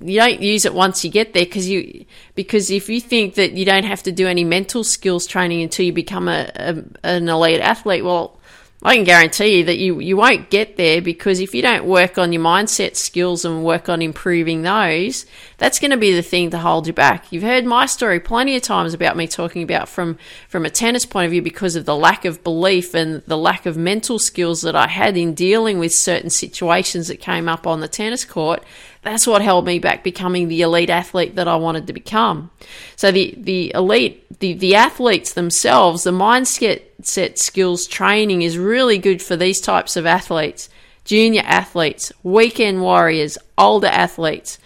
You 0.00 0.20
don't 0.20 0.40
use 0.40 0.64
it 0.64 0.74
once 0.74 1.04
you 1.04 1.10
get 1.10 1.32
there 1.32 1.44
because 1.44 1.68
you 1.68 2.04
because 2.34 2.70
if 2.70 2.88
you 2.88 3.00
think 3.00 3.34
that 3.34 3.52
you 3.52 3.64
don't 3.64 3.84
have 3.84 4.02
to 4.04 4.12
do 4.12 4.28
any 4.28 4.44
mental 4.44 4.84
skills 4.84 5.26
training 5.26 5.62
until 5.62 5.86
you 5.86 5.92
become 5.92 6.28
a, 6.28 6.50
a 6.54 6.84
an 7.02 7.28
elite 7.28 7.60
athlete, 7.60 8.04
well, 8.04 8.38
I 8.86 8.96
can 8.96 9.04
guarantee 9.04 9.58
you 9.58 9.64
that 9.64 9.78
you, 9.78 9.98
you 9.98 10.14
won't 10.18 10.50
get 10.50 10.76
there 10.76 11.00
because 11.00 11.40
if 11.40 11.54
you 11.54 11.62
don't 11.62 11.86
work 11.86 12.18
on 12.18 12.34
your 12.34 12.42
mindset 12.42 12.96
skills 12.96 13.46
and 13.46 13.64
work 13.64 13.88
on 13.88 14.02
improving 14.02 14.60
those, 14.60 15.24
that's 15.56 15.80
going 15.80 15.92
to 15.92 15.96
be 15.96 16.12
the 16.12 16.20
thing 16.20 16.50
to 16.50 16.58
hold 16.58 16.86
you 16.86 16.92
back. 16.92 17.32
You've 17.32 17.44
heard 17.44 17.64
my 17.64 17.86
story 17.86 18.20
plenty 18.20 18.56
of 18.56 18.62
times 18.62 18.92
about 18.92 19.16
me 19.16 19.26
talking 19.26 19.62
about 19.62 19.88
from, 19.88 20.18
from 20.48 20.66
a 20.66 20.70
tennis 20.70 21.06
point 21.06 21.24
of 21.24 21.30
view 21.30 21.40
because 21.40 21.76
of 21.76 21.86
the 21.86 21.96
lack 21.96 22.26
of 22.26 22.44
belief 22.44 22.92
and 22.92 23.22
the 23.26 23.38
lack 23.38 23.64
of 23.64 23.78
mental 23.78 24.18
skills 24.18 24.60
that 24.60 24.76
I 24.76 24.88
had 24.88 25.16
in 25.16 25.32
dealing 25.32 25.78
with 25.78 25.94
certain 25.94 26.28
situations 26.28 27.08
that 27.08 27.20
came 27.20 27.48
up 27.48 27.66
on 27.66 27.80
the 27.80 27.88
tennis 27.88 28.26
court 28.26 28.62
that's 29.04 29.26
what 29.26 29.42
held 29.42 29.66
me 29.66 29.78
back 29.78 30.02
becoming 30.02 30.48
the 30.48 30.62
elite 30.62 30.90
athlete 30.90 31.36
that 31.36 31.46
I 31.46 31.56
wanted 31.56 31.86
to 31.86 31.92
become. 31.92 32.50
So 32.96 33.12
the, 33.12 33.34
the 33.36 33.72
elite, 33.74 34.38
the, 34.40 34.54
the 34.54 34.74
athletes 34.74 35.34
themselves, 35.34 36.04
the 36.04 36.10
mindset 36.10 36.82
set 37.06 37.38
skills 37.38 37.86
training 37.86 38.42
is 38.42 38.58
really 38.58 38.98
good 38.98 39.22
for 39.22 39.36
these 39.36 39.60
types 39.60 39.96
of 39.96 40.06
athletes, 40.06 40.68
junior 41.04 41.42
athletes, 41.44 42.12
weekend 42.22 42.80
warriors, 42.80 43.38
older 43.58 43.88
athletes. 43.88 44.58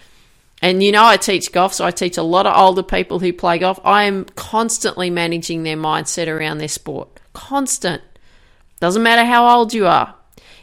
And 0.61 0.83
you 0.83 0.93
know, 0.93 1.05
I 1.05 1.17
teach 1.17 1.53
golf, 1.53 1.75
so 1.75 1.85
I 1.85 1.91
teach 1.91 2.17
a 2.17 2.23
lot 2.23 2.47
of 2.47 2.57
older 2.57 2.83
people 2.83 3.19
who 3.21 3.33
play 3.33 3.59
golf. 3.59 3.79
I 3.85 4.05
am 4.05 4.25
constantly 4.25 5.09
managing 5.11 5.63
their 5.63 5.77
mindset 5.77 6.27
around 6.27 6.59
their 6.59 6.69
sport. 6.69 7.09
Constant. 7.33 8.03
Doesn't 8.81 9.03
matter 9.03 9.25
how 9.25 9.59
old 9.59 9.73
you 9.73 9.87
are. 9.87 10.15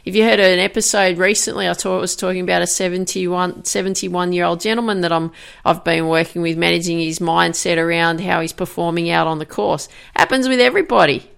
If 0.04 0.14
you 0.14 0.22
heard 0.22 0.38
an 0.38 0.60
episode 0.60 1.18
recently, 1.18 1.68
I 1.68 1.74
thought 1.74 1.98
it 1.98 2.00
was 2.00 2.14
talking 2.14 2.42
about 2.42 2.62
a 2.62 2.66
71, 2.66 3.64
71 3.64 4.32
year 4.32 4.44
old 4.44 4.60
gentleman 4.60 5.00
that 5.00 5.12
I'm, 5.12 5.32
I've 5.64 5.82
been 5.82 6.06
working 6.06 6.42
with, 6.42 6.56
managing 6.56 7.00
his 7.00 7.18
mindset 7.18 7.76
around 7.76 8.20
how 8.20 8.40
he's 8.40 8.52
performing 8.52 9.10
out 9.10 9.26
on 9.26 9.40
the 9.40 9.46
course. 9.46 9.88
Happens 10.14 10.46
with 10.46 10.60
everybody. 10.60 11.28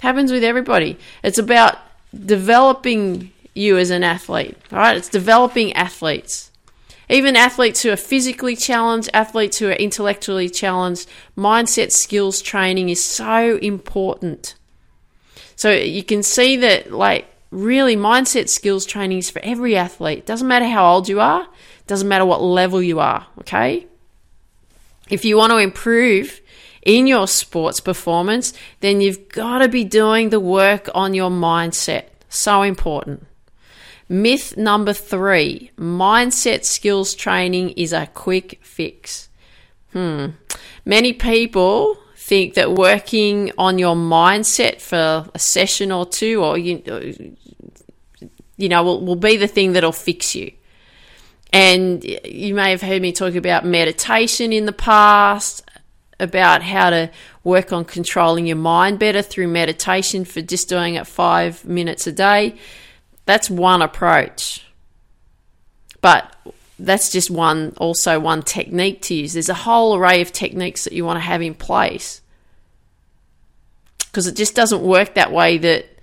Happens 0.00 0.30
with 0.30 0.44
everybody. 0.44 0.98
It's 1.22 1.38
about 1.38 1.78
developing 2.24 3.32
you 3.54 3.78
as 3.78 3.90
an 3.90 4.04
athlete, 4.04 4.56
all 4.70 4.78
right? 4.78 4.96
It's 4.96 5.08
developing 5.08 5.72
athletes. 5.72 6.50
Even 7.08 7.36
athletes 7.36 7.82
who 7.82 7.90
are 7.90 7.96
physically 7.96 8.56
challenged, 8.56 9.08
athletes 9.14 9.58
who 9.58 9.68
are 9.68 9.72
intellectually 9.72 10.48
challenged, 10.48 11.08
mindset 11.36 11.92
skills 11.92 12.42
training 12.42 12.88
is 12.88 13.02
so 13.02 13.56
important. 13.58 14.56
So 15.54 15.70
you 15.70 16.02
can 16.02 16.22
see 16.22 16.56
that, 16.56 16.92
like, 16.92 17.26
really 17.50 17.96
mindset 17.96 18.48
skills 18.48 18.84
training 18.84 19.18
is 19.18 19.30
for 19.30 19.40
every 19.42 19.76
athlete. 19.76 20.26
Doesn't 20.26 20.48
matter 20.48 20.66
how 20.66 20.92
old 20.92 21.08
you 21.08 21.20
are, 21.20 21.46
doesn't 21.86 22.08
matter 22.08 22.26
what 22.26 22.42
level 22.42 22.82
you 22.82 22.98
are, 22.98 23.26
okay? 23.40 23.86
If 25.08 25.24
you 25.24 25.36
want 25.36 25.52
to 25.52 25.58
improve 25.58 26.40
in 26.86 27.08
your 27.08 27.26
sports 27.26 27.80
performance, 27.80 28.52
then 28.80 29.00
you've 29.00 29.28
got 29.28 29.58
to 29.58 29.68
be 29.68 29.82
doing 29.82 30.30
the 30.30 30.40
work 30.40 30.88
on 30.94 31.12
your 31.12 31.30
mindset. 31.30 32.04
So 32.28 32.62
important. 32.62 33.26
Myth 34.08 34.56
number 34.56 34.92
three 34.92 35.72
mindset 35.76 36.64
skills 36.64 37.14
training 37.14 37.70
is 37.70 37.92
a 37.92 38.06
quick 38.06 38.60
fix. 38.62 39.28
Hmm. 39.92 40.26
Many 40.84 41.12
people 41.12 41.98
think 42.14 42.54
that 42.54 42.72
working 42.72 43.50
on 43.58 43.80
your 43.80 43.96
mindset 43.96 44.80
for 44.80 45.28
a 45.34 45.38
session 45.40 45.90
or 45.90 46.06
two 46.06 46.42
or 46.42 46.56
you, 46.56 46.82
you 48.56 48.68
know 48.68 48.84
will, 48.84 49.04
will 49.04 49.16
be 49.16 49.36
the 49.36 49.48
thing 49.48 49.72
that'll 49.72 49.92
fix 49.92 50.36
you 50.36 50.52
and 51.52 52.04
you 52.04 52.54
may 52.54 52.70
have 52.70 52.82
heard 52.82 53.00
me 53.00 53.12
talk 53.12 53.34
about 53.34 53.64
meditation 53.64 54.52
in 54.52 54.66
the 54.66 54.72
past 54.72 55.65
about 56.18 56.62
how 56.62 56.90
to 56.90 57.10
work 57.44 57.72
on 57.72 57.84
controlling 57.84 58.46
your 58.46 58.56
mind 58.56 58.98
better 58.98 59.22
through 59.22 59.48
meditation 59.48 60.24
for 60.24 60.40
just 60.40 60.68
doing 60.68 60.94
it 60.94 61.06
five 61.06 61.64
minutes 61.64 62.06
a 62.06 62.12
day 62.12 62.56
that's 63.26 63.50
one 63.50 63.82
approach 63.82 64.66
but 66.00 66.32
that's 66.78 67.10
just 67.10 67.30
one 67.30 67.72
also 67.78 68.20
one 68.20 68.42
technique 68.42 69.02
to 69.02 69.14
use. 69.14 69.32
There's 69.32 69.48
a 69.48 69.54
whole 69.54 69.96
array 69.96 70.20
of 70.20 70.32
techniques 70.32 70.84
that 70.84 70.92
you 70.92 71.04
want 71.04 71.16
to 71.16 71.20
have 71.20 71.42
in 71.42 71.54
place 71.54 72.20
because 73.98 74.26
it 74.26 74.36
just 74.36 74.54
doesn't 74.54 74.82
work 74.82 75.14
that 75.14 75.32
way. 75.32 75.58
That 75.58 75.95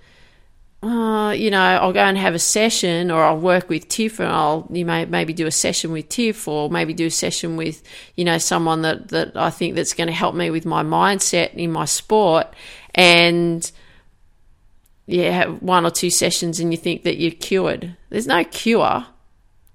uh, 0.84 1.30
you 1.32 1.50
know, 1.50 1.60
I'll 1.60 1.92
go 1.92 2.00
and 2.00 2.18
have 2.18 2.34
a 2.34 2.38
session, 2.38 3.10
or 3.10 3.24
I'll 3.24 3.38
work 3.38 3.68
with 3.68 3.88
Tiff, 3.88 4.20
and 4.20 4.28
I'll 4.28 4.66
you 4.70 4.84
may 4.84 5.06
maybe 5.06 5.32
do 5.32 5.46
a 5.46 5.50
session 5.50 5.92
with 5.92 6.08
Tiff, 6.08 6.46
or 6.46 6.68
maybe 6.68 6.92
do 6.92 7.06
a 7.06 7.10
session 7.10 7.56
with 7.56 7.82
you 8.16 8.24
know 8.24 8.38
someone 8.38 8.82
that 8.82 9.08
that 9.08 9.36
I 9.36 9.50
think 9.50 9.74
that's 9.74 9.94
going 9.94 10.08
to 10.08 10.12
help 10.12 10.34
me 10.34 10.50
with 10.50 10.66
my 10.66 10.82
mindset 10.82 11.54
in 11.54 11.72
my 11.72 11.86
sport, 11.86 12.48
and 12.94 13.70
yeah, 15.06 15.46
one 15.46 15.86
or 15.86 15.90
two 15.90 16.10
sessions, 16.10 16.60
and 16.60 16.70
you 16.70 16.76
think 16.76 17.04
that 17.04 17.16
you're 17.16 17.30
cured. 17.30 17.96
There's 18.10 18.26
no 18.26 18.44
cure 18.44 19.06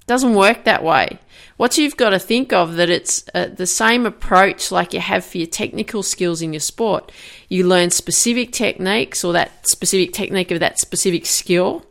doesn't 0.09 0.33
work 0.33 0.63
that 0.63 0.83
way. 0.83 1.19
What 1.59 1.77
you've 1.77 1.97
got 1.97 2.11
to 2.11 2.19
think 2.19 2.53
of 2.53 2.77
that 2.77 2.89
it's 2.89 3.25
uh, 3.35 3.47
the 3.47 3.67
same 3.67 4.05
approach 4.05 4.71
like 4.71 4.93
you 4.93 5.01
have 5.01 5.25
for 5.25 5.39
your 5.39 5.47
technical 5.47 6.03
skills 6.03 6.41
in 6.41 6.53
your 6.53 6.61
sport. 6.61 7.11
You 7.49 7.67
learn 7.67 7.89
specific 7.89 8.53
techniques 8.53 9.25
or 9.25 9.33
that 9.33 9.67
specific 9.67 10.13
technique 10.13 10.51
of 10.51 10.61
that 10.61 10.79
specific 10.79 11.25
skill. 11.25 11.85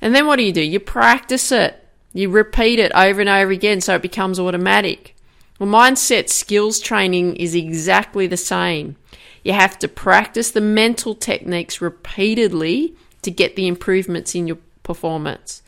And 0.00 0.14
then 0.14 0.26
what 0.26 0.36
do 0.36 0.44
you 0.44 0.52
do? 0.52 0.62
You 0.62 0.80
practice 0.80 1.52
it. 1.52 1.86
You 2.14 2.30
repeat 2.30 2.78
it 2.78 2.90
over 2.94 3.20
and 3.20 3.28
over 3.28 3.50
again 3.50 3.82
so 3.82 3.96
it 3.96 4.00
becomes 4.00 4.40
automatic. 4.40 5.14
Well, 5.58 5.68
mindset 5.68 6.30
skills 6.30 6.80
training 6.80 7.36
is 7.36 7.54
exactly 7.54 8.26
the 8.26 8.38
same. 8.38 8.96
You 9.44 9.52
have 9.52 9.78
to 9.80 9.88
practice 9.88 10.52
the 10.52 10.62
mental 10.62 11.14
techniques 11.14 11.82
repeatedly 11.82 12.94
to 13.20 13.30
get 13.30 13.56
the 13.56 13.66
improvements 13.66 14.34
in 14.34 14.46
your 14.46 14.58
performance. 14.82 15.62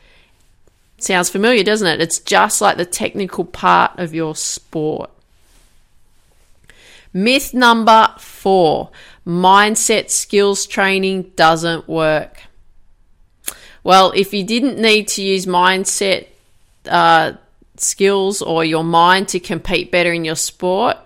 Sounds 0.98 1.28
familiar, 1.28 1.62
doesn't 1.62 1.86
it? 1.86 2.00
It's 2.00 2.18
just 2.18 2.60
like 2.60 2.76
the 2.76 2.86
technical 2.86 3.44
part 3.44 3.98
of 3.98 4.14
your 4.14 4.34
sport. 4.34 5.10
Myth 7.12 7.54
number 7.54 8.12
four 8.18 8.90
mindset 9.26 10.10
skills 10.10 10.66
training 10.66 11.32
doesn't 11.36 11.88
work. 11.88 12.42
Well, 13.84 14.12
if 14.16 14.32
you 14.32 14.44
didn't 14.44 14.78
need 14.78 15.08
to 15.08 15.22
use 15.22 15.46
mindset 15.46 16.26
uh, 16.88 17.32
skills 17.76 18.40
or 18.42 18.64
your 18.64 18.84
mind 18.84 19.28
to 19.28 19.40
compete 19.40 19.92
better 19.92 20.12
in 20.12 20.24
your 20.24 20.36
sport, 20.36 20.96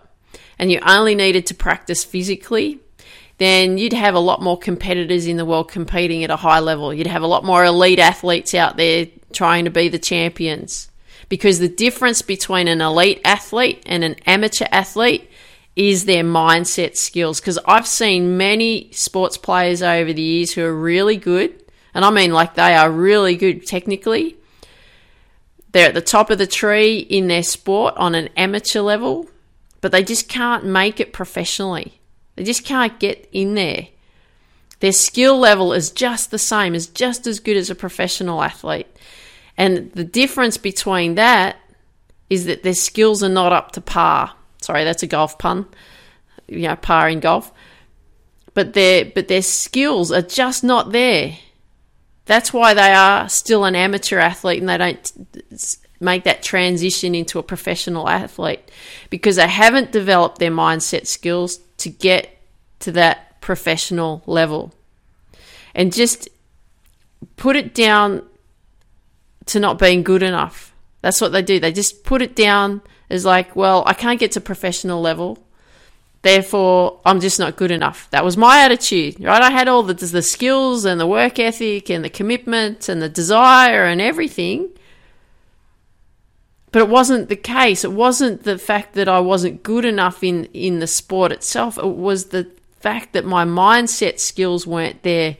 and 0.58 0.72
you 0.72 0.80
only 0.86 1.14
needed 1.14 1.46
to 1.46 1.54
practice 1.54 2.04
physically, 2.04 2.80
then 3.38 3.78
you'd 3.78 3.92
have 3.92 4.14
a 4.14 4.20
lot 4.20 4.42
more 4.42 4.58
competitors 4.58 5.26
in 5.26 5.36
the 5.36 5.44
world 5.44 5.70
competing 5.70 6.24
at 6.24 6.30
a 6.30 6.36
high 6.36 6.58
level. 6.58 6.92
You'd 6.92 7.06
have 7.06 7.22
a 7.22 7.28
lot 7.28 7.44
more 7.44 7.64
elite 7.64 8.00
athletes 8.00 8.52
out 8.52 8.76
there 8.76 9.06
trying 9.32 9.64
to 9.64 9.70
be 9.70 9.88
the 9.88 9.98
champions. 9.98 10.90
Because 11.28 11.58
the 11.58 11.68
difference 11.68 12.22
between 12.22 12.68
an 12.68 12.80
elite 12.80 13.20
athlete 13.24 13.82
and 13.86 14.02
an 14.02 14.16
amateur 14.26 14.66
athlete 14.72 15.30
is 15.76 16.04
their 16.04 16.24
mindset 16.24 16.96
skills. 16.96 17.40
Because 17.40 17.58
I've 17.64 17.86
seen 17.86 18.36
many 18.36 18.90
sports 18.92 19.36
players 19.36 19.82
over 19.82 20.12
the 20.12 20.22
years 20.22 20.52
who 20.52 20.64
are 20.64 20.74
really 20.74 21.16
good, 21.16 21.62
and 21.94 22.04
I 22.04 22.10
mean 22.10 22.32
like 22.32 22.54
they 22.54 22.74
are 22.74 22.90
really 22.90 23.36
good 23.36 23.66
technically. 23.66 24.36
They're 25.70 25.88
at 25.88 25.94
the 25.94 26.00
top 26.00 26.30
of 26.30 26.38
the 26.38 26.46
tree 26.46 26.98
in 26.98 27.28
their 27.28 27.42
sport 27.42 27.94
on 27.96 28.14
an 28.14 28.30
amateur 28.36 28.80
level, 28.80 29.28
but 29.80 29.92
they 29.92 30.02
just 30.02 30.28
can't 30.28 30.64
make 30.64 30.98
it 30.98 31.12
professionally. 31.12 31.97
They 32.38 32.44
just 32.44 32.64
can't 32.64 32.98
get 33.00 33.28
in 33.32 33.54
there. 33.54 33.88
Their 34.78 34.92
skill 34.92 35.36
level 35.38 35.72
is 35.72 35.90
just 35.90 36.30
the 36.30 36.38
same, 36.38 36.76
is 36.76 36.86
just 36.86 37.26
as 37.26 37.40
good 37.40 37.56
as 37.56 37.68
a 37.68 37.74
professional 37.74 38.42
athlete. 38.42 38.86
And 39.56 39.90
the 39.92 40.04
difference 40.04 40.56
between 40.56 41.16
that 41.16 41.56
is 42.30 42.46
that 42.46 42.62
their 42.62 42.74
skills 42.74 43.24
are 43.24 43.28
not 43.28 43.52
up 43.52 43.72
to 43.72 43.80
par. 43.80 44.34
Sorry, 44.62 44.84
that's 44.84 45.02
a 45.02 45.08
golf 45.08 45.36
pun. 45.36 45.66
You 46.46 46.68
know, 46.68 46.76
par 46.76 47.08
in 47.08 47.18
golf. 47.18 47.52
But 48.54 48.74
their 48.74 49.04
but 49.04 49.26
their 49.26 49.42
skills 49.42 50.12
are 50.12 50.22
just 50.22 50.62
not 50.62 50.92
there. 50.92 51.36
That's 52.26 52.52
why 52.52 52.72
they 52.72 52.92
are 52.92 53.28
still 53.28 53.64
an 53.64 53.74
amateur 53.74 54.18
athlete 54.18 54.60
and 54.60 54.68
they 54.68 54.78
don't 54.78 55.76
make 55.98 56.22
that 56.22 56.42
transition 56.42 57.16
into 57.16 57.40
a 57.40 57.42
professional 57.42 58.08
athlete 58.08 58.70
because 59.10 59.36
they 59.36 59.48
haven't 59.48 59.90
developed 59.90 60.38
their 60.38 60.52
mindset 60.52 61.06
skills 61.08 61.58
to 61.78 61.88
get 61.88 62.36
to 62.80 62.92
that 62.92 63.40
professional 63.40 64.22
level. 64.26 64.72
And 65.74 65.92
just 65.92 66.28
put 67.36 67.56
it 67.56 67.74
down 67.74 68.22
to 69.46 69.60
not 69.60 69.78
being 69.78 70.02
good 70.02 70.22
enough. 70.22 70.74
That's 71.00 71.20
what 71.20 71.32
they 71.32 71.42
do. 71.42 71.60
They 71.60 71.72
just 71.72 72.04
put 72.04 72.22
it 72.22 72.36
down 72.36 72.82
as 73.10 73.24
like, 73.24 73.56
well, 73.56 73.82
I 73.86 73.94
can't 73.94 74.20
get 74.20 74.32
to 74.32 74.40
professional 74.40 75.00
level. 75.00 75.38
Therefore, 76.22 77.00
I'm 77.04 77.20
just 77.20 77.38
not 77.38 77.56
good 77.56 77.70
enough. 77.70 78.10
That 78.10 78.24
was 78.24 78.36
my 78.36 78.60
attitude, 78.60 79.22
right? 79.22 79.40
I 79.40 79.50
had 79.50 79.68
all 79.68 79.84
the, 79.84 79.94
the 79.94 80.22
skills 80.22 80.84
and 80.84 81.00
the 81.00 81.06
work 81.06 81.38
ethic 81.38 81.90
and 81.90 82.04
the 82.04 82.10
commitment 82.10 82.88
and 82.88 83.00
the 83.00 83.08
desire 83.08 83.84
and 83.84 84.00
everything. 84.00 84.68
But 86.70 86.82
it 86.82 86.88
wasn't 86.88 87.28
the 87.28 87.36
case. 87.36 87.84
It 87.84 87.92
wasn't 87.92 88.44
the 88.44 88.58
fact 88.58 88.94
that 88.94 89.08
I 89.08 89.20
wasn't 89.20 89.62
good 89.62 89.84
enough 89.84 90.22
in, 90.22 90.44
in 90.46 90.80
the 90.80 90.86
sport 90.86 91.32
itself. 91.32 91.78
It 91.78 91.96
was 91.96 92.26
the 92.26 92.50
fact 92.80 93.12
that 93.14 93.24
my 93.24 93.44
mindset 93.44 94.18
skills 94.18 94.66
weren't 94.66 95.02
there 95.02 95.36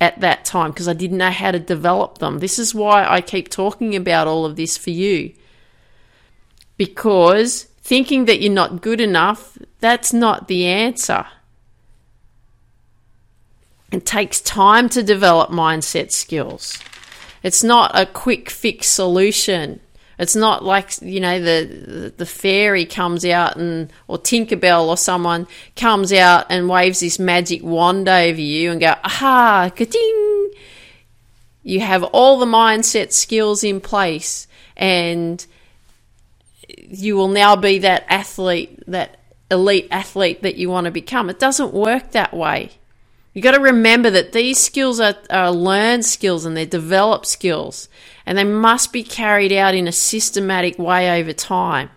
at 0.00 0.20
that 0.20 0.44
time 0.44 0.70
because 0.70 0.88
I 0.88 0.92
didn't 0.92 1.18
know 1.18 1.30
how 1.30 1.52
to 1.52 1.58
develop 1.58 2.18
them. 2.18 2.40
This 2.40 2.58
is 2.58 2.74
why 2.74 3.06
I 3.06 3.20
keep 3.20 3.48
talking 3.48 3.94
about 3.94 4.26
all 4.26 4.44
of 4.44 4.56
this 4.56 4.76
for 4.76 4.90
you 4.90 5.32
because 6.76 7.64
thinking 7.82 8.24
that 8.24 8.40
you're 8.40 8.52
not 8.52 8.82
good 8.82 9.00
enough, 9.00 9.58
that's 9.80 10.12
not 10.12 10.48
the 10.48 10.66
answer. 10.66 11.26
It 13.92 14.04
takes 14.04 14.40
time 14.40 14.88
to 14.90 15.02
develop 15.02 15.50
mindset 15.50 16.10
skills. 16.10 16.78
It's 17.42 17.62
not 17.62 17.92
a 17.94 18.06
quick 18.06 18.50
fix 18.50 18.88
solution. 18.88 19.80
It's 20.18 20.36
not 20.36 20.64
like 20.64 21.00
you 21.02 21.20
know 21.20 21.40
the 21.40 22.12
the 22.16 22.26
fairy 22.26 22.86
comes 22.86 23.24
out 23.24 23.56
and 23.56 23.92
or 24.06 24.18
Tinkerbell 24.18 24.86
or 24.86 24.96
someone 24.96 25.46
comes 25.76 26.12
out 26.12 26.46
and 26.50 26.68
waves 26.68 27.00
this 27.00 27.18
magic 27.18 27.62
wand 27.62 28.08
over 28.08 28.40
you 28.40 28.70
and 28.70 28.80
go 28.80 28.94
aha 29.04 29.70
ka-ding. 29.74 30.50
You 31.62 31.80
have 31.80 32.04
all 32.04 32.38
the 32.38 32.46
mindset 32.46 33.12
skills 33.12 33.64
in 33.64 33.80
place 33.80 34.46
and 34.76 35.44
you 36.68 37.16
will 37.16 37.28
now 37.28 37.56
be 37.56 37.78
that 37.78 38.04
athlete, 38.08 38.82
that 38.86 39.18
elite 39.50 39.88
athlete 39.90 40.42
that 40.42 40.56
you 40.56 40.68
want 40.68 40.86
to 40.86 40.90
become. 40.90 41.30
It 41.30 41.38
doesn't 41.38 41.72
work 41.72 42.12
that 42.12 42.34
way. 42.34 42.70
You 43.32 43.42
got 43.42 43.52
to 43.52 43.60
remember 43.60 44.10
that 44.10 44.32
these 44.32 44.62
skills 44.62 45.00
are, 45.00 45.16
are 45.28 45.50
learned 45.50 46.04
skills 46.04 46.44
and 46.44 46.56
they're 46.56 46.66
developed 46.66 47.26
skills, 47.26 47.88
and 48.26 48.38
they 48.38 48.44
must 48.44 48.92
be 48.92 49.02
carried 49.02 49.52
out 49.52 49.74
in 49.74 49.86
a 49.86 49.92
systematic 49.92 50.78
way 50.78 51.20
over 51.20 51.32
time. 51.32 51.90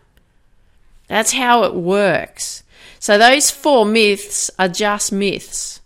That's 1.08 1.34
how 1.34 1.64
it 1.64 1.74
works. 1.74 2.64
So, 3.00 3.18
those 3.18 3.52
four 3.52 3.86
myths 3.86 4.52
are 4.60 4.68
just 4.68 5.12
myths. 5.12 5.82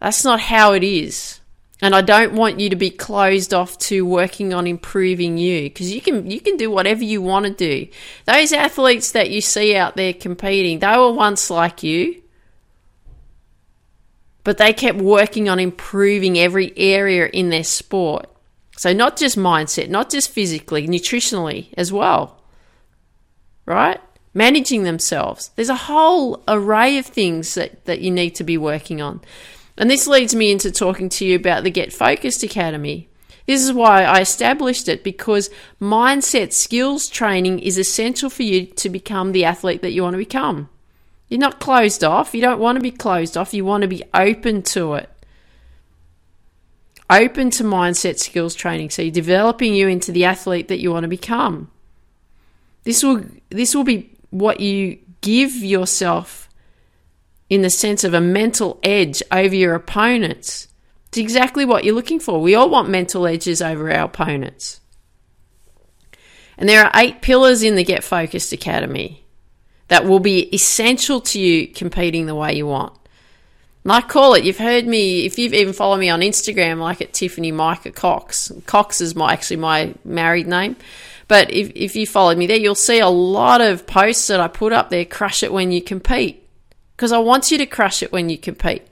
That's 0.00 0.24
not 0.24 0.40
how 0.40 0.72
it 0.72 0.82
is. 0.82 1.40
And 1.82 1.94
I 1.94 2.02
don't 2.02 2.34
want 2.34 2.60
you 2.60 2.68
to 2.70 2.76
be 2.76 2.90
closed 2.90 3.54
off 3.54 3.78
to 3.78 4.04
working 4.04 4.52
on 4.52 4.66
improving 4.66 5.38
you 5.38 5.62
because 5.62 5.92
you 5.92 6.00
can 6.00 6.30
you 6.30 6.40
can 6.40 6.56
do 6.56 6.70
whatever 6.70 7.02
you 7.02 7.22
want 7.22 7.46
to 7.46 7.52
do. 7.52 7.90
Those 8.26 8.52
athletes 8.52 9.12
that 9.12 9.30
you 9.30 9.40
see 9.40 9.74
out 9.74 9.96
there 9.96 10.12
competing, 10.12 10.78
they 10.78 10.96
were 10.96 11.12
once 11.12 11.48
like 11.48 11.82
you. 11.82 12.22
But 14.44 14.58
they 14.58 14.72
kept 14.72 14.98
working 14.98 15.48
on 15.48 15.58
improving 15.58 16.38
every 16.38 16.72
area 16.76 17.26
in 17.26 17.50
their 17.50 17.64
sport. 17.64 18.26
So 18.80 18.94
not 18.94 19.18
just 19.18 19.36
mindset, 19.36 19.90
not 19.90 20.08
just 20.08 20.30
physically, 20.30 20.88
nutritionally 20.88 21.66
as 21.76 21.92
well. 21.92 22.40
Right? 23.66 24.00
Managing 24.32 24.84
themselves. 24.84 25.50
There's 25.54 25.68
a 25.68 25.74
whole 25.74 26.42
array 26.48 26.96
of 26.96 27.04
things 27.04 27.52
that, 27.56 27.84
that 27.84 28.00
you 28.00 28.10
need 28.10 28.36
to 28.36 28.42
be 28.42 28.56
working 28.56 29.02
on. 29.02 29.20
And 29.76 29.90
this 29.90 30.06
leads 30.06 30.34
me 30.34 30.50
into 30.50 30.72
talking 30.72 31.10
to 31.10 31.26
you 31.26 31.36
about 31.36 31.62
the 31.62 31.70
Get 31.70 31.92
Focused 31.92 32.42
Academy. 32.42 33.10
This 33.46 33.62
is 33.62 33.70
why 33.70 34.04
I 34.04 34.22
established 34.22 34.88
it 34.88 35.04
because 35.04 35.50
mindset 35.78 36.54
skills 36.54 37.06
training 37.10 37.58
is 37.58 37.76
essential 37.76 38.30
for 38.30 38.44
you 38.44 38.64
to 38.64 38.88
become 38.88 39.32
the 39.32 39.44
athlete 39.44 39.82
that 39.82 39.92
you 39.92 40.04
want 40.04 40.14
to 40.14 40.24
become. 40.24 40.70
You're 41.28 41.38
not 41.38 41.60
closed 41.60 42.02
off. 42.02 42.34
You 42.34 42.40
don't 42.40 42.58
want 42.58 42.76
to 42.76 42.82
be 42.82 42.92
closed 42.92 43.36
off. 43.36 43.52
You 43.52 43.62
want 43.62 43.82
to 43.82 43.88
be 43.88 44.04
open 44.14 44.62
to 44.62 44.94
it. 44.94 45.09
Open 47.10 47.50
to 47.50 47.64
mindset 47.64 48.18
skills 48.20 48.54
training. 48.54 48.90
So 48.90 49.02
you're 49.02 49.10
developing 49.10 49.74
you 49.74 49.88
into 49.88 50.12
the 50.12 50.24
athlete 50.24 50.68
that 50.68 50.80
you 50.80 50.92
want 50.92 51.02
to 51.02 51.08
become. 51.08 51.70
This 52.84 53.02
will 53.02 53.24
this 53.50 53.74
will 53.74 53.84
be 53.84 54.16
what 54.30 54.60
you 54.60 54.98
give 55.20 55.54
yourself 55.56 56.48
in 57.48 57.62
the 57.62 57.70
sense 57.70 58.04
of 58.04 58.14
a 58.14 58.20
mental 58.20 58.78
edge 58.84 59.22
over 59.32 59.54
your 59.54 59.74
opponents. 59.74 60.68
It's 61.08 61.18
exactly 61.18 61.64
what 61.64 61.82
you're 61.82 61.96
looking 61.96 62.20
for. 62.20 62.40
We 62.40 62.54
all 62.54 62.70
want 62.70 62.88
mental 62.88 63.26
edges 63.26 63.60
over 63.60 63.90
our 63.92 64.04
opponents. 64.04 64.80
And 66.56 66.68
there 66.68 66.84
are 66.84 66.92
eight 66.94 67.22
pillars 67.22 67.64
in 67.64 67.74
the 67.74 67.82
Get 67.82 68.04
Focused 68.04 68.52
Academy 68.52 69.24
that 69.88 70.04
will 70.04 70.20
be 70.20 70.54
essential 70.54 71.20
to 71.22 71.40
you 71.40 71.66
competing 71.66 72.26
the 72.26 72.34
way 72.36 72.54
you 72.54 72.68
want. 72.68 72.99
And 73.84 73.92
I 73.92 74.02
call 74.02 74.34
it, 74.34 74.44
you've 74.44 74.58
heard 74.58 74.86
me, 74.86 75.24
if 75.24 75.38
you've 75.38 75.54
even 75.54 75.72
followed 75.72 75.98
me 75.98 76.10
on 76.10 76.20
Instagram, 76.20 76.78
like 76.78 77.00
at 77.00 77.12
Tiffany 77.12 77.50
Micah 77.50 77.92
Cox. 77.92 78.52
Cox 78.66 79.00
is 79.00 79.14
my 79.14 79.32
actually 79.32 79.56
my 79.56 79.94
married 80.04 80.46
name. 80.46 80.76
But 81.28 81.50
if, 81.50 81.70
if 81.74 81.96
you 81.96 82.06
followed 82.06 82.36
me 82.36 82.46
there, 82.46 82.58
you'll 82.58 82.74
see 82.74 82.98
a 82.98 83.08
lot 83.08 83.60
of 83.60 83.86
posts 83.86 84.26
that 84.26 84.40
I 84.40 84.48
put 84.48 84.72
up 84.72 84.90
there, 84.90 85.04
crush 85.04 85.42
it 85.42 85.52
when 85.52 85.72
you 85.72 85.80
compete 85.80 86.40
because 87.00 87.12
I 87.12 87.18
want 87.18 87.50
you 87.50 87.56
to 87.56 87.64
crush 87.64 88.02
it 88.02 88.12
when 88.12 88.28
you 88.28 88.36
compete. 88.36 88.82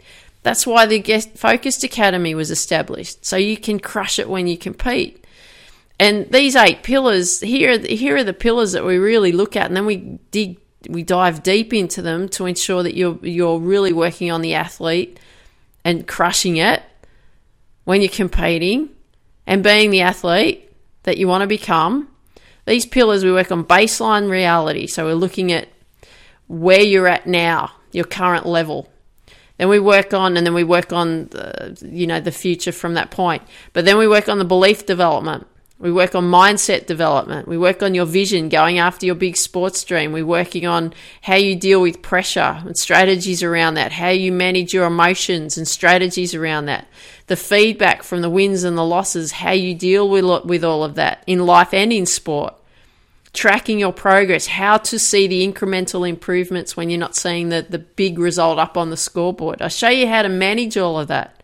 That's 0.42 0.66
why 0.66 0.86
the 0.86 0.98
Get 0.98 1.38
Focused 1.38 1.84
Academy 1.84 2.34
was 2.34 2.50
established, 2.50 3.26
so 3.26 3.36
you 3.36 3.58
can 3.58 3.78
crush 3.78 4.18
it 4.18 4.30
when 4.30 4.46
you 4.46 4.56
compete. 4.56 5.26
And 6.00 6.26
these 6.30 6.56
eight 6.56 6.82
pillars 6.82 7.40
here, 7.40 7.78
here 7.78 8.16
are 8.16 8.24
the 8.24 8.32
pillars 8.32 8.72
that 8.72 8.86
we 8.86 8.96
really 8.96 9.30
look 9.30 9.56
at, 9.56 9.66
and 9.66 9.76
then 9.76 9.84
we 9.84 10.18
dig, 10.30 10.58
we 10.88 11.02
dive 11.02 11.42
deep 11.42 11.72
into 11.72 12.02
them 12.02 12.28
to 12.30 12.46
ensure 12.46 12.82
that 12.82 12.94
you're 12.94 13.18
you're 13.22 13.58
really 13.58 13.92
working 13.92 14.30
on 14.30 14.42
the 14.42 14.54
athlete 14.54 15.18
and 15.84 16.06
crushing 16.06 16.56
it 16.56 16.82
when 17.84 18.00
you're 18.00 18.10
competing 18.10 18.90
and 19.46 19.62
being 19.62 19.90
the 19.90 20.02
athlete 20.02 20.70
that 21.04 21.16
you 21.16 21.26
want 21.26 21.42
to 21.42 21.46
become. 21.46 22.08
These 22.66 22.84
pillars, 22.84 23.24
we 23.24 23.32
work 23.32 23.50
on 23.50 23.64
baseline 23.64 24.28
reality. 24.28 24.86
So 24.86 25.06
we're 25.06 25.14
looking 25.14 25.52
at 25.52 25.68
where 26.48 26.82
you're 26.82 27.08
at 27.08 27.26
now, 27.26 27.72
your 27.92 28.04
current 28.04 28.44
level. 28.44 28.90
Then 29.56 29.70
we 29.70 29.80
work 29.80 30.12
on, 30.12 30.36
and 30.36 30.46
then 30.46 30.54
we 30.54 30.64
work 30.64 30.92
on, 30.92 31.28
the, 31.28 31.78
you 31.90 32.06
know, 32.06 32.20
the 32.20 32.30
future 32.30 32.70
from 32.70 32.94
that 32.94 33.10
point. 33.10 33.42
But 33.72 33.86
then 33.86 33.96
we 33.96 34.06
work 34.06 34.28
on 34.28 34.38
the 34.38 34.44
belief 34.44 34.86
development. 34.86 35.46
We 35.80 35.92
work 35.92 36.16
on 36.16 36.24
mindset 36.24 36.86
development. 36.86 37.46
We 37.46 37.56
work 37.56 37.84
on 37.84 37.94
your 37.94 38.04
vision, 38.04 38.48
going 38.48 38.78
after 38.78 39.06
your 39.06 39.14
big 39.14 39.36
sports 39.36 39.84
dream. 39.84 40.10
We're 40.10 40.26
working 40.26 40.66
on 40.66 40.92
how 41.22 41.36
you 41.36 41.54
deal 41.54 41.80
with 41.80 42.02
pressure 42.02 42.60
and 42.64 42.76
strategies 42.76 43.44
around 43.44 43.74
that, 43.74 43.92
how 43.92 44.08
you 44.08 44.32
manage 44.32 44.74
your 44.74 44.86
emotions 44.86 45.56
and 45.56 45.68
strategies 45.68 46.34
around 46.34 46.66
that, 46.66 46.88
the 47.28 47.36
feedback 47.36 48.02
from 48.02 48.22
the 48.22 48.30
wins 48.30 48.64
and 48.64 48.76
the 48.76 48.84
losses, 48.84 49.30
how 49.30 49.52
you 49.52 49.72
deal 49.72 50.08
with, 50.08 50.44
with 50.44 50.64
all 50.64 50.82
of 50.82 50.96
that 50.96 51.22
in 51.28 51.46
life 51.46 51.72
and 51.72 51.92
in 51.92 52.06
sport. 52.06 52.54
Tracking 53.32 53.78
your 53.78 53.92
progress, 53.92 54.48
how 54.48 54.78
to 54.78 54.98
see 54.98 55.28
the 55.28 55.46
incremental 55.46 56.08
improvements 56.08 56.76
when 56.76 56.90
you're 56.90 56.98
not 56.98 57.14
seeing 57.14 57.50
the, 57.50 57.64
the 57.68 57.78
big 57.78 58.18
result 58.18 58.58
up 58.58 58.76
on 58.76 58.90
the 58.90 58.96
scoreboard. 58.96 59.62
I 59.62 59.68
show 59.68 59.90
you 59.90 60.08
how 60.08 60.22
to 60.22 60.28
manage 60.28 60.76
all 60.76 60.98
of 60.98 61.06
that. 61.06 61.37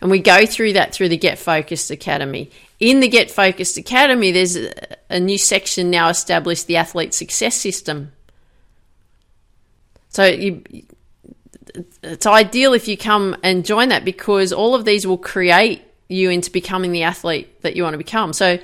And 0.00 0.10
we 0.10 0.20
go 0.20 0.46
through 0.46 0.74
that 0.74 0.92
through 0.92 1.08
the 1.08 1.16
Get 1.16 1.38
Focused 1.38 1.90
Academy. 1.90 2.50
In 2.78 3.00
the 3.00 3.08
Get 3.08 3.30
Focused 3.30 3.76
Academy, 3.76 4.30
there's 4.30 4.56
a 5.10 5.18
new 5.18 5.38
section 5.38 5.90
now 5.90 6.08
established 6.08 6.66
the 6.66 6.76
Athlete 6.76 7.14
Success 7.14 7.56
System. 7.56 8.12
So 10.10 10.24
you, 10.24 10.62
it's 12.02 12.26
ideal 12.26 12.74
if 12.74 12.86
you 12.86 12.96
come 12.96 13.36
and 13.42 13.64
join 13.64 13.88
that 13.88 14.04
because 14.04 14.52
all 14.52 14.74
of 14.74 14.84
these 14.84 15.06
will 15.06 15.18
create 15.18 15.82
you 16.08 16.30
into 16.30 16.50
becoming 16.50 16.92
the 16.92 17.02
athlete 17.02 17.60
that 17.62 17.76
you 17.76 17.82
want 17.82 17.94
to 17.94 17.98
become. 17.98 18.32
So 18.32 18.58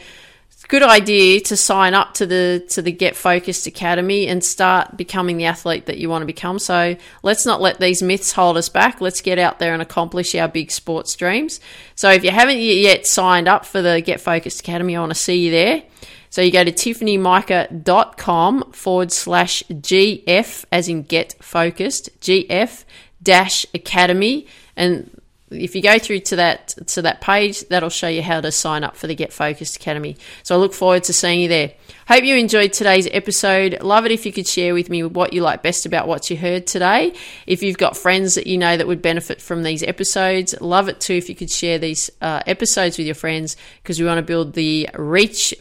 good 0.69 0.83
idea 0.83 1.41
to 1.41 1.57
sign 1.57 1.95
up 1.95 2.15
to 2.15 2.27
the 2.27 2.65
to 2.71 2.83
the 2.83 2.93
Get 2.93 3.17
Focused 3.17 3.67
Academy 3.67 4.27
and 4.27 4.45
start 4.45 4.97
becoming 4.97 5.37
the 5.37 5.45
athlete 5.45 5.87
that 5.87 5.99
you 5.99 6.09
want 6.09 6.23
to 6.23 6.27
become. 6.27 6.59
So 6.59 6.97
let's 7.23 7.47
not 7.47 7.61
let 7.61 7.81
these 7.81 8.03
myths 8.03 8.33
hold 8.33 8.57
us 8.57 8.69
back. 8.69 9.01
Let's 9.01 9.21
get 9.21 9.39
out 9.39 9.59
there 9.59 9.73
and 9.73 9.83
accomplish 9.83 10.35
our 10.35 10.49
big 10.49 10.71
sports 10.71 11.15
dreams. 11.17 11.61
So 11.95 12.11
if 12.11 12.25
you 12.25 12.31
haven't 12.31 12.59
yet 12.59 13.07
signed 13.07 13.49
up 13.49 13.65
for 13.65 13.83
the 13.83 14.01
Get 14.01 14.21
Focused 14.21 14.61
Academy, 14.61 14.97
I 14.97 15.01
want 15.01 15.11
to 15.11 15.19
see 15.19 15.45
you 15.45 15.51
there. 15.51 15.83
So 16.31 16.43
you 16.43 16.51
go 16.51 16.65
to 16.65 16.73
tiffanymica.com 16.73 18.73
forward 18.73 19.13
slash 19.13 19.63
GF 19.71 20.65
as 20.73 20.89
in 20.89 21.05
get 21.05 21.37
focused, 21.41 22.21
GF 22.21 22.85
dash 23.23 23.65
academy. 23.73 24.49
And 24.77 25.21
if 25.51 25.75
you 25.75 25.83
go 25.83 25.99
through 25.99 26.21
to 26.21 26.37
that 26.37 26.69
to 26.89 27.03
that 27.03 27.21
page, 27.21 27.69
that'll 27.69 27.91
show 27.91 28.09
you 28.09 28.23
how 28.23 28.41
to 28.41 28.51
sign 28.51 28.83
up 28.83 28.97
for 28.97 29.07
the 29.07 29.15
Get 29.15 29.33
Focused 29.33 29.77
Academy. 29.77 30.17
So 30.43 30.55
I 30.55 30.59
look 30.59 30.73
forward 30.73 31.05
to 31.05 31.13
seeing 31.13 31.41
you 31.41 31.49
there. 31.49 31.73
Hope 32.09 32.25
you 32.25 32.37
enjoyed 32.37 32.73
today's 32.73 33.09
episode. 33.13 33.83
Love 33.83 34.07
it 34.07 34.13
if 34.13 34.25
you 34.25 34.33
could 34.33 34.47
share 34.47 34.75
with 34.75 34.89
me 34.89 35.03
what 35.03 35.33
you 35.33 35.43
like 35.43 35.63
best 35.63 35.87
about 35.87 36.09
what 36.09 36.31
you 36.31 36.37
heard 36.37 36.67
today. 36.67 37.15
If 37.47 37.63
you've 37.63 37.79
got 37.79 37.97
friends 37.97 38.35
that 38.35 38.47
you 38.47 38.59
know 38.59 38.77
that 38.77 38.87
would 38.87 39.03
benefit 39.03 39.41
from 39.41 39.63
these 39.63 39.83
episodes, 39.83 40.55
love 40.61 40.89
it 40.89 41.01
too 41.01 41.15
if 41.15 41.29
you 41.29 41.35
could 41.35 41.51
share 41.51 41.79
these 41.79 42.11
uh, 42.21 42.43
episodes 42.47 42.97
with 42.97 43.07
your 43.07 43.15
friends 43.15 43.57
because 43.83 44.01
we 44.01 44.07
want 44.07 44.19
to 44.19 44.23
build 44.23 44.55
the 44.55 44.89
reach. 44.95 45.55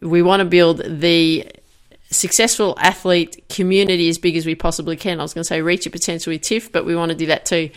We 0.00 0.22
want 0.22 0.40
to 0.40 0.46
build 0.46 0.82
the 0.84 1.50
successful 2.10 2.74
athlete 2.78 3.48
community 3.48 4.08
as 4.08 4.18
big 4.18 4.36
as 4.36 4.46
we 4.46 4.54
possibly 4.54 4.96
can. 4.96 5.20
I 5.20 5.22
was 5.22 5.34
going 5.34 5.42
to 5.42 5.48
say 5.48 5.60
reach 5.60 5.84
your 5.84 5.92
potential 5.92 6.32
with 6.32 6.42
TIFF, 6.42 6.72
but 6.72 6.84
we 6.84 6.94
want 6.94 7.10
to 7.10 7.16
do 7.16 7.26
that 7.26 7.46
too. 7.46 7.70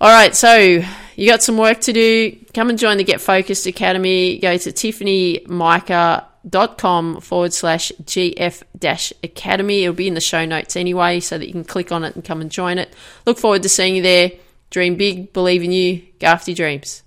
All 0.00 0.10
right, 0.10 0.36
so 0.36 0.80
you 1.16 1.28
got 1.28 1.42
some 1.42 1.56
work 1.56 1.80
to 1.80 1.92
do. 1.92 2.38
Come 2.54 2.70
and 2.70 2.78
join 2.78 2.98
the 2.98 3.04
Get 3.04 3.20
Focused 3.20 3.66
Academy. 3.66 4.38
Go 4.38 4.56
to 4.56 4.70
tiffanymica.com 4.70 7.20
forward 7.20 7.52
slash 7.52 7.90
GF 8.04 8.62
dash 8.78 9.12
academy. 9.24 9.82
It'll 9.82 9.94
be 9.94 10.06
in 10.06 10.14
the 10.14 10.20
show 10.20 10.44
notes 10.44 10.76
anyway, 10.76 11.18
so 11.18 11.36
that 11.36 11.46
you 11.46 11.52
can 11.52 11.64
click 11.64 11.90
on 11.90 12.04
it 12.04 12.14
and 12.14 12.24
come 12.24 12.40
and 12.40 12.48
join 12.48 12.78
it. 12.78 12.94
Look 13.26 13.38
forward 13.38 13.64
to 13.64 13.68
seeing 13.68 13.96
you 13.96 14.02
there. 14.02 14.30
Dream 14.70 14.94
big, 14.94 15.32
believe 15.32 15.64
in 15.64 15.72
you, 15.72 16.04
go 16.20 16.28
after 16.28 16.52
your 16.52 16.56
dreams. 16.56 17.02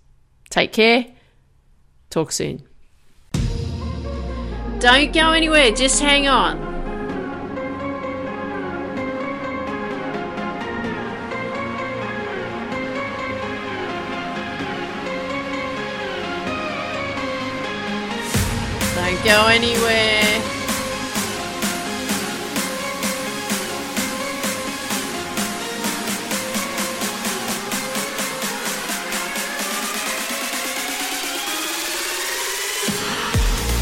Take 0.49 0.73
care. 0.73 1.05
Talk 2.09 2.33
soon. 2.33 2.63
Don't 4.79 5.13
go 5.13 5.31
anywhere, 5.31 5.71
just 5.71 6.01
hang 6.01 6.27
on. 6.27 6.70
Go 19.23 19.45
anywhere. 19.47 20.41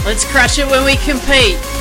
Let's 0.05 0.25
crush 0.25 0.59
it 0.59 0.67
when 0.67 0.83
we 0.83 0.97
compete. 0.97 1.78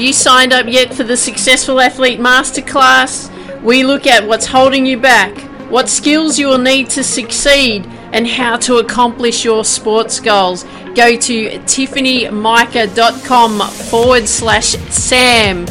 You 0.00 0.12
signed 0.12 0.52
up 0.52 0.66
yet 0.66 0.92
for 0.94 1.02
the 1.04 1.16
Successful 1.16 1.80
Athlete 1.80 2.20
Masterclass? 2.20 3.30
We 3.62 3.84
look 3.84 4.06
at 4.06 4.26
what's 4.26 4.46
holding 4.46 4.86
you 4.86 4.98
back, 4.98 5.38
what 5.70 5.88
skills 5.88 6.38
you 6.38 6.48
will 6.48 6.58
need 6.58 6.90
to 6.90 7.02
succeed, 7.04 7.86
and 8.12 8.26
how 8.26 8.56
to 8.58 8.76
accomplish 8.76 9.44
your 9.44 9.64
sports 9.64 10.18
goals. 10.18 10.64
Go 10.94 11.14
to 11.16 11.50
tiffanymica.com 11.60 13.60
forward 13.90 14.26
slash 14.26 14.70
Sam. 14.88 15.66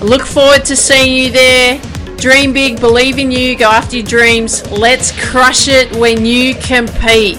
Look 0.00 0.22
forward 0.22 0.64
to 0.64 0.74
seeing 0.74 1.16
you 1.16 1.30
there. 1.30 1.80
Dream 2.16 2.52
big, 2.52 2.80
believe 2.80 3.18
in 3.18 3.30
you, 3.30 3.54
go 3.56 3.70
after 3.70 3.94
your 3.96 4.06
dreams. 4.06 4.68
Let's 4.70 5.12
crush 5.30 5.68
it 5.68 5.94
when 5.96 6.26
you 6.26 6.56
compete. 6.56 7.38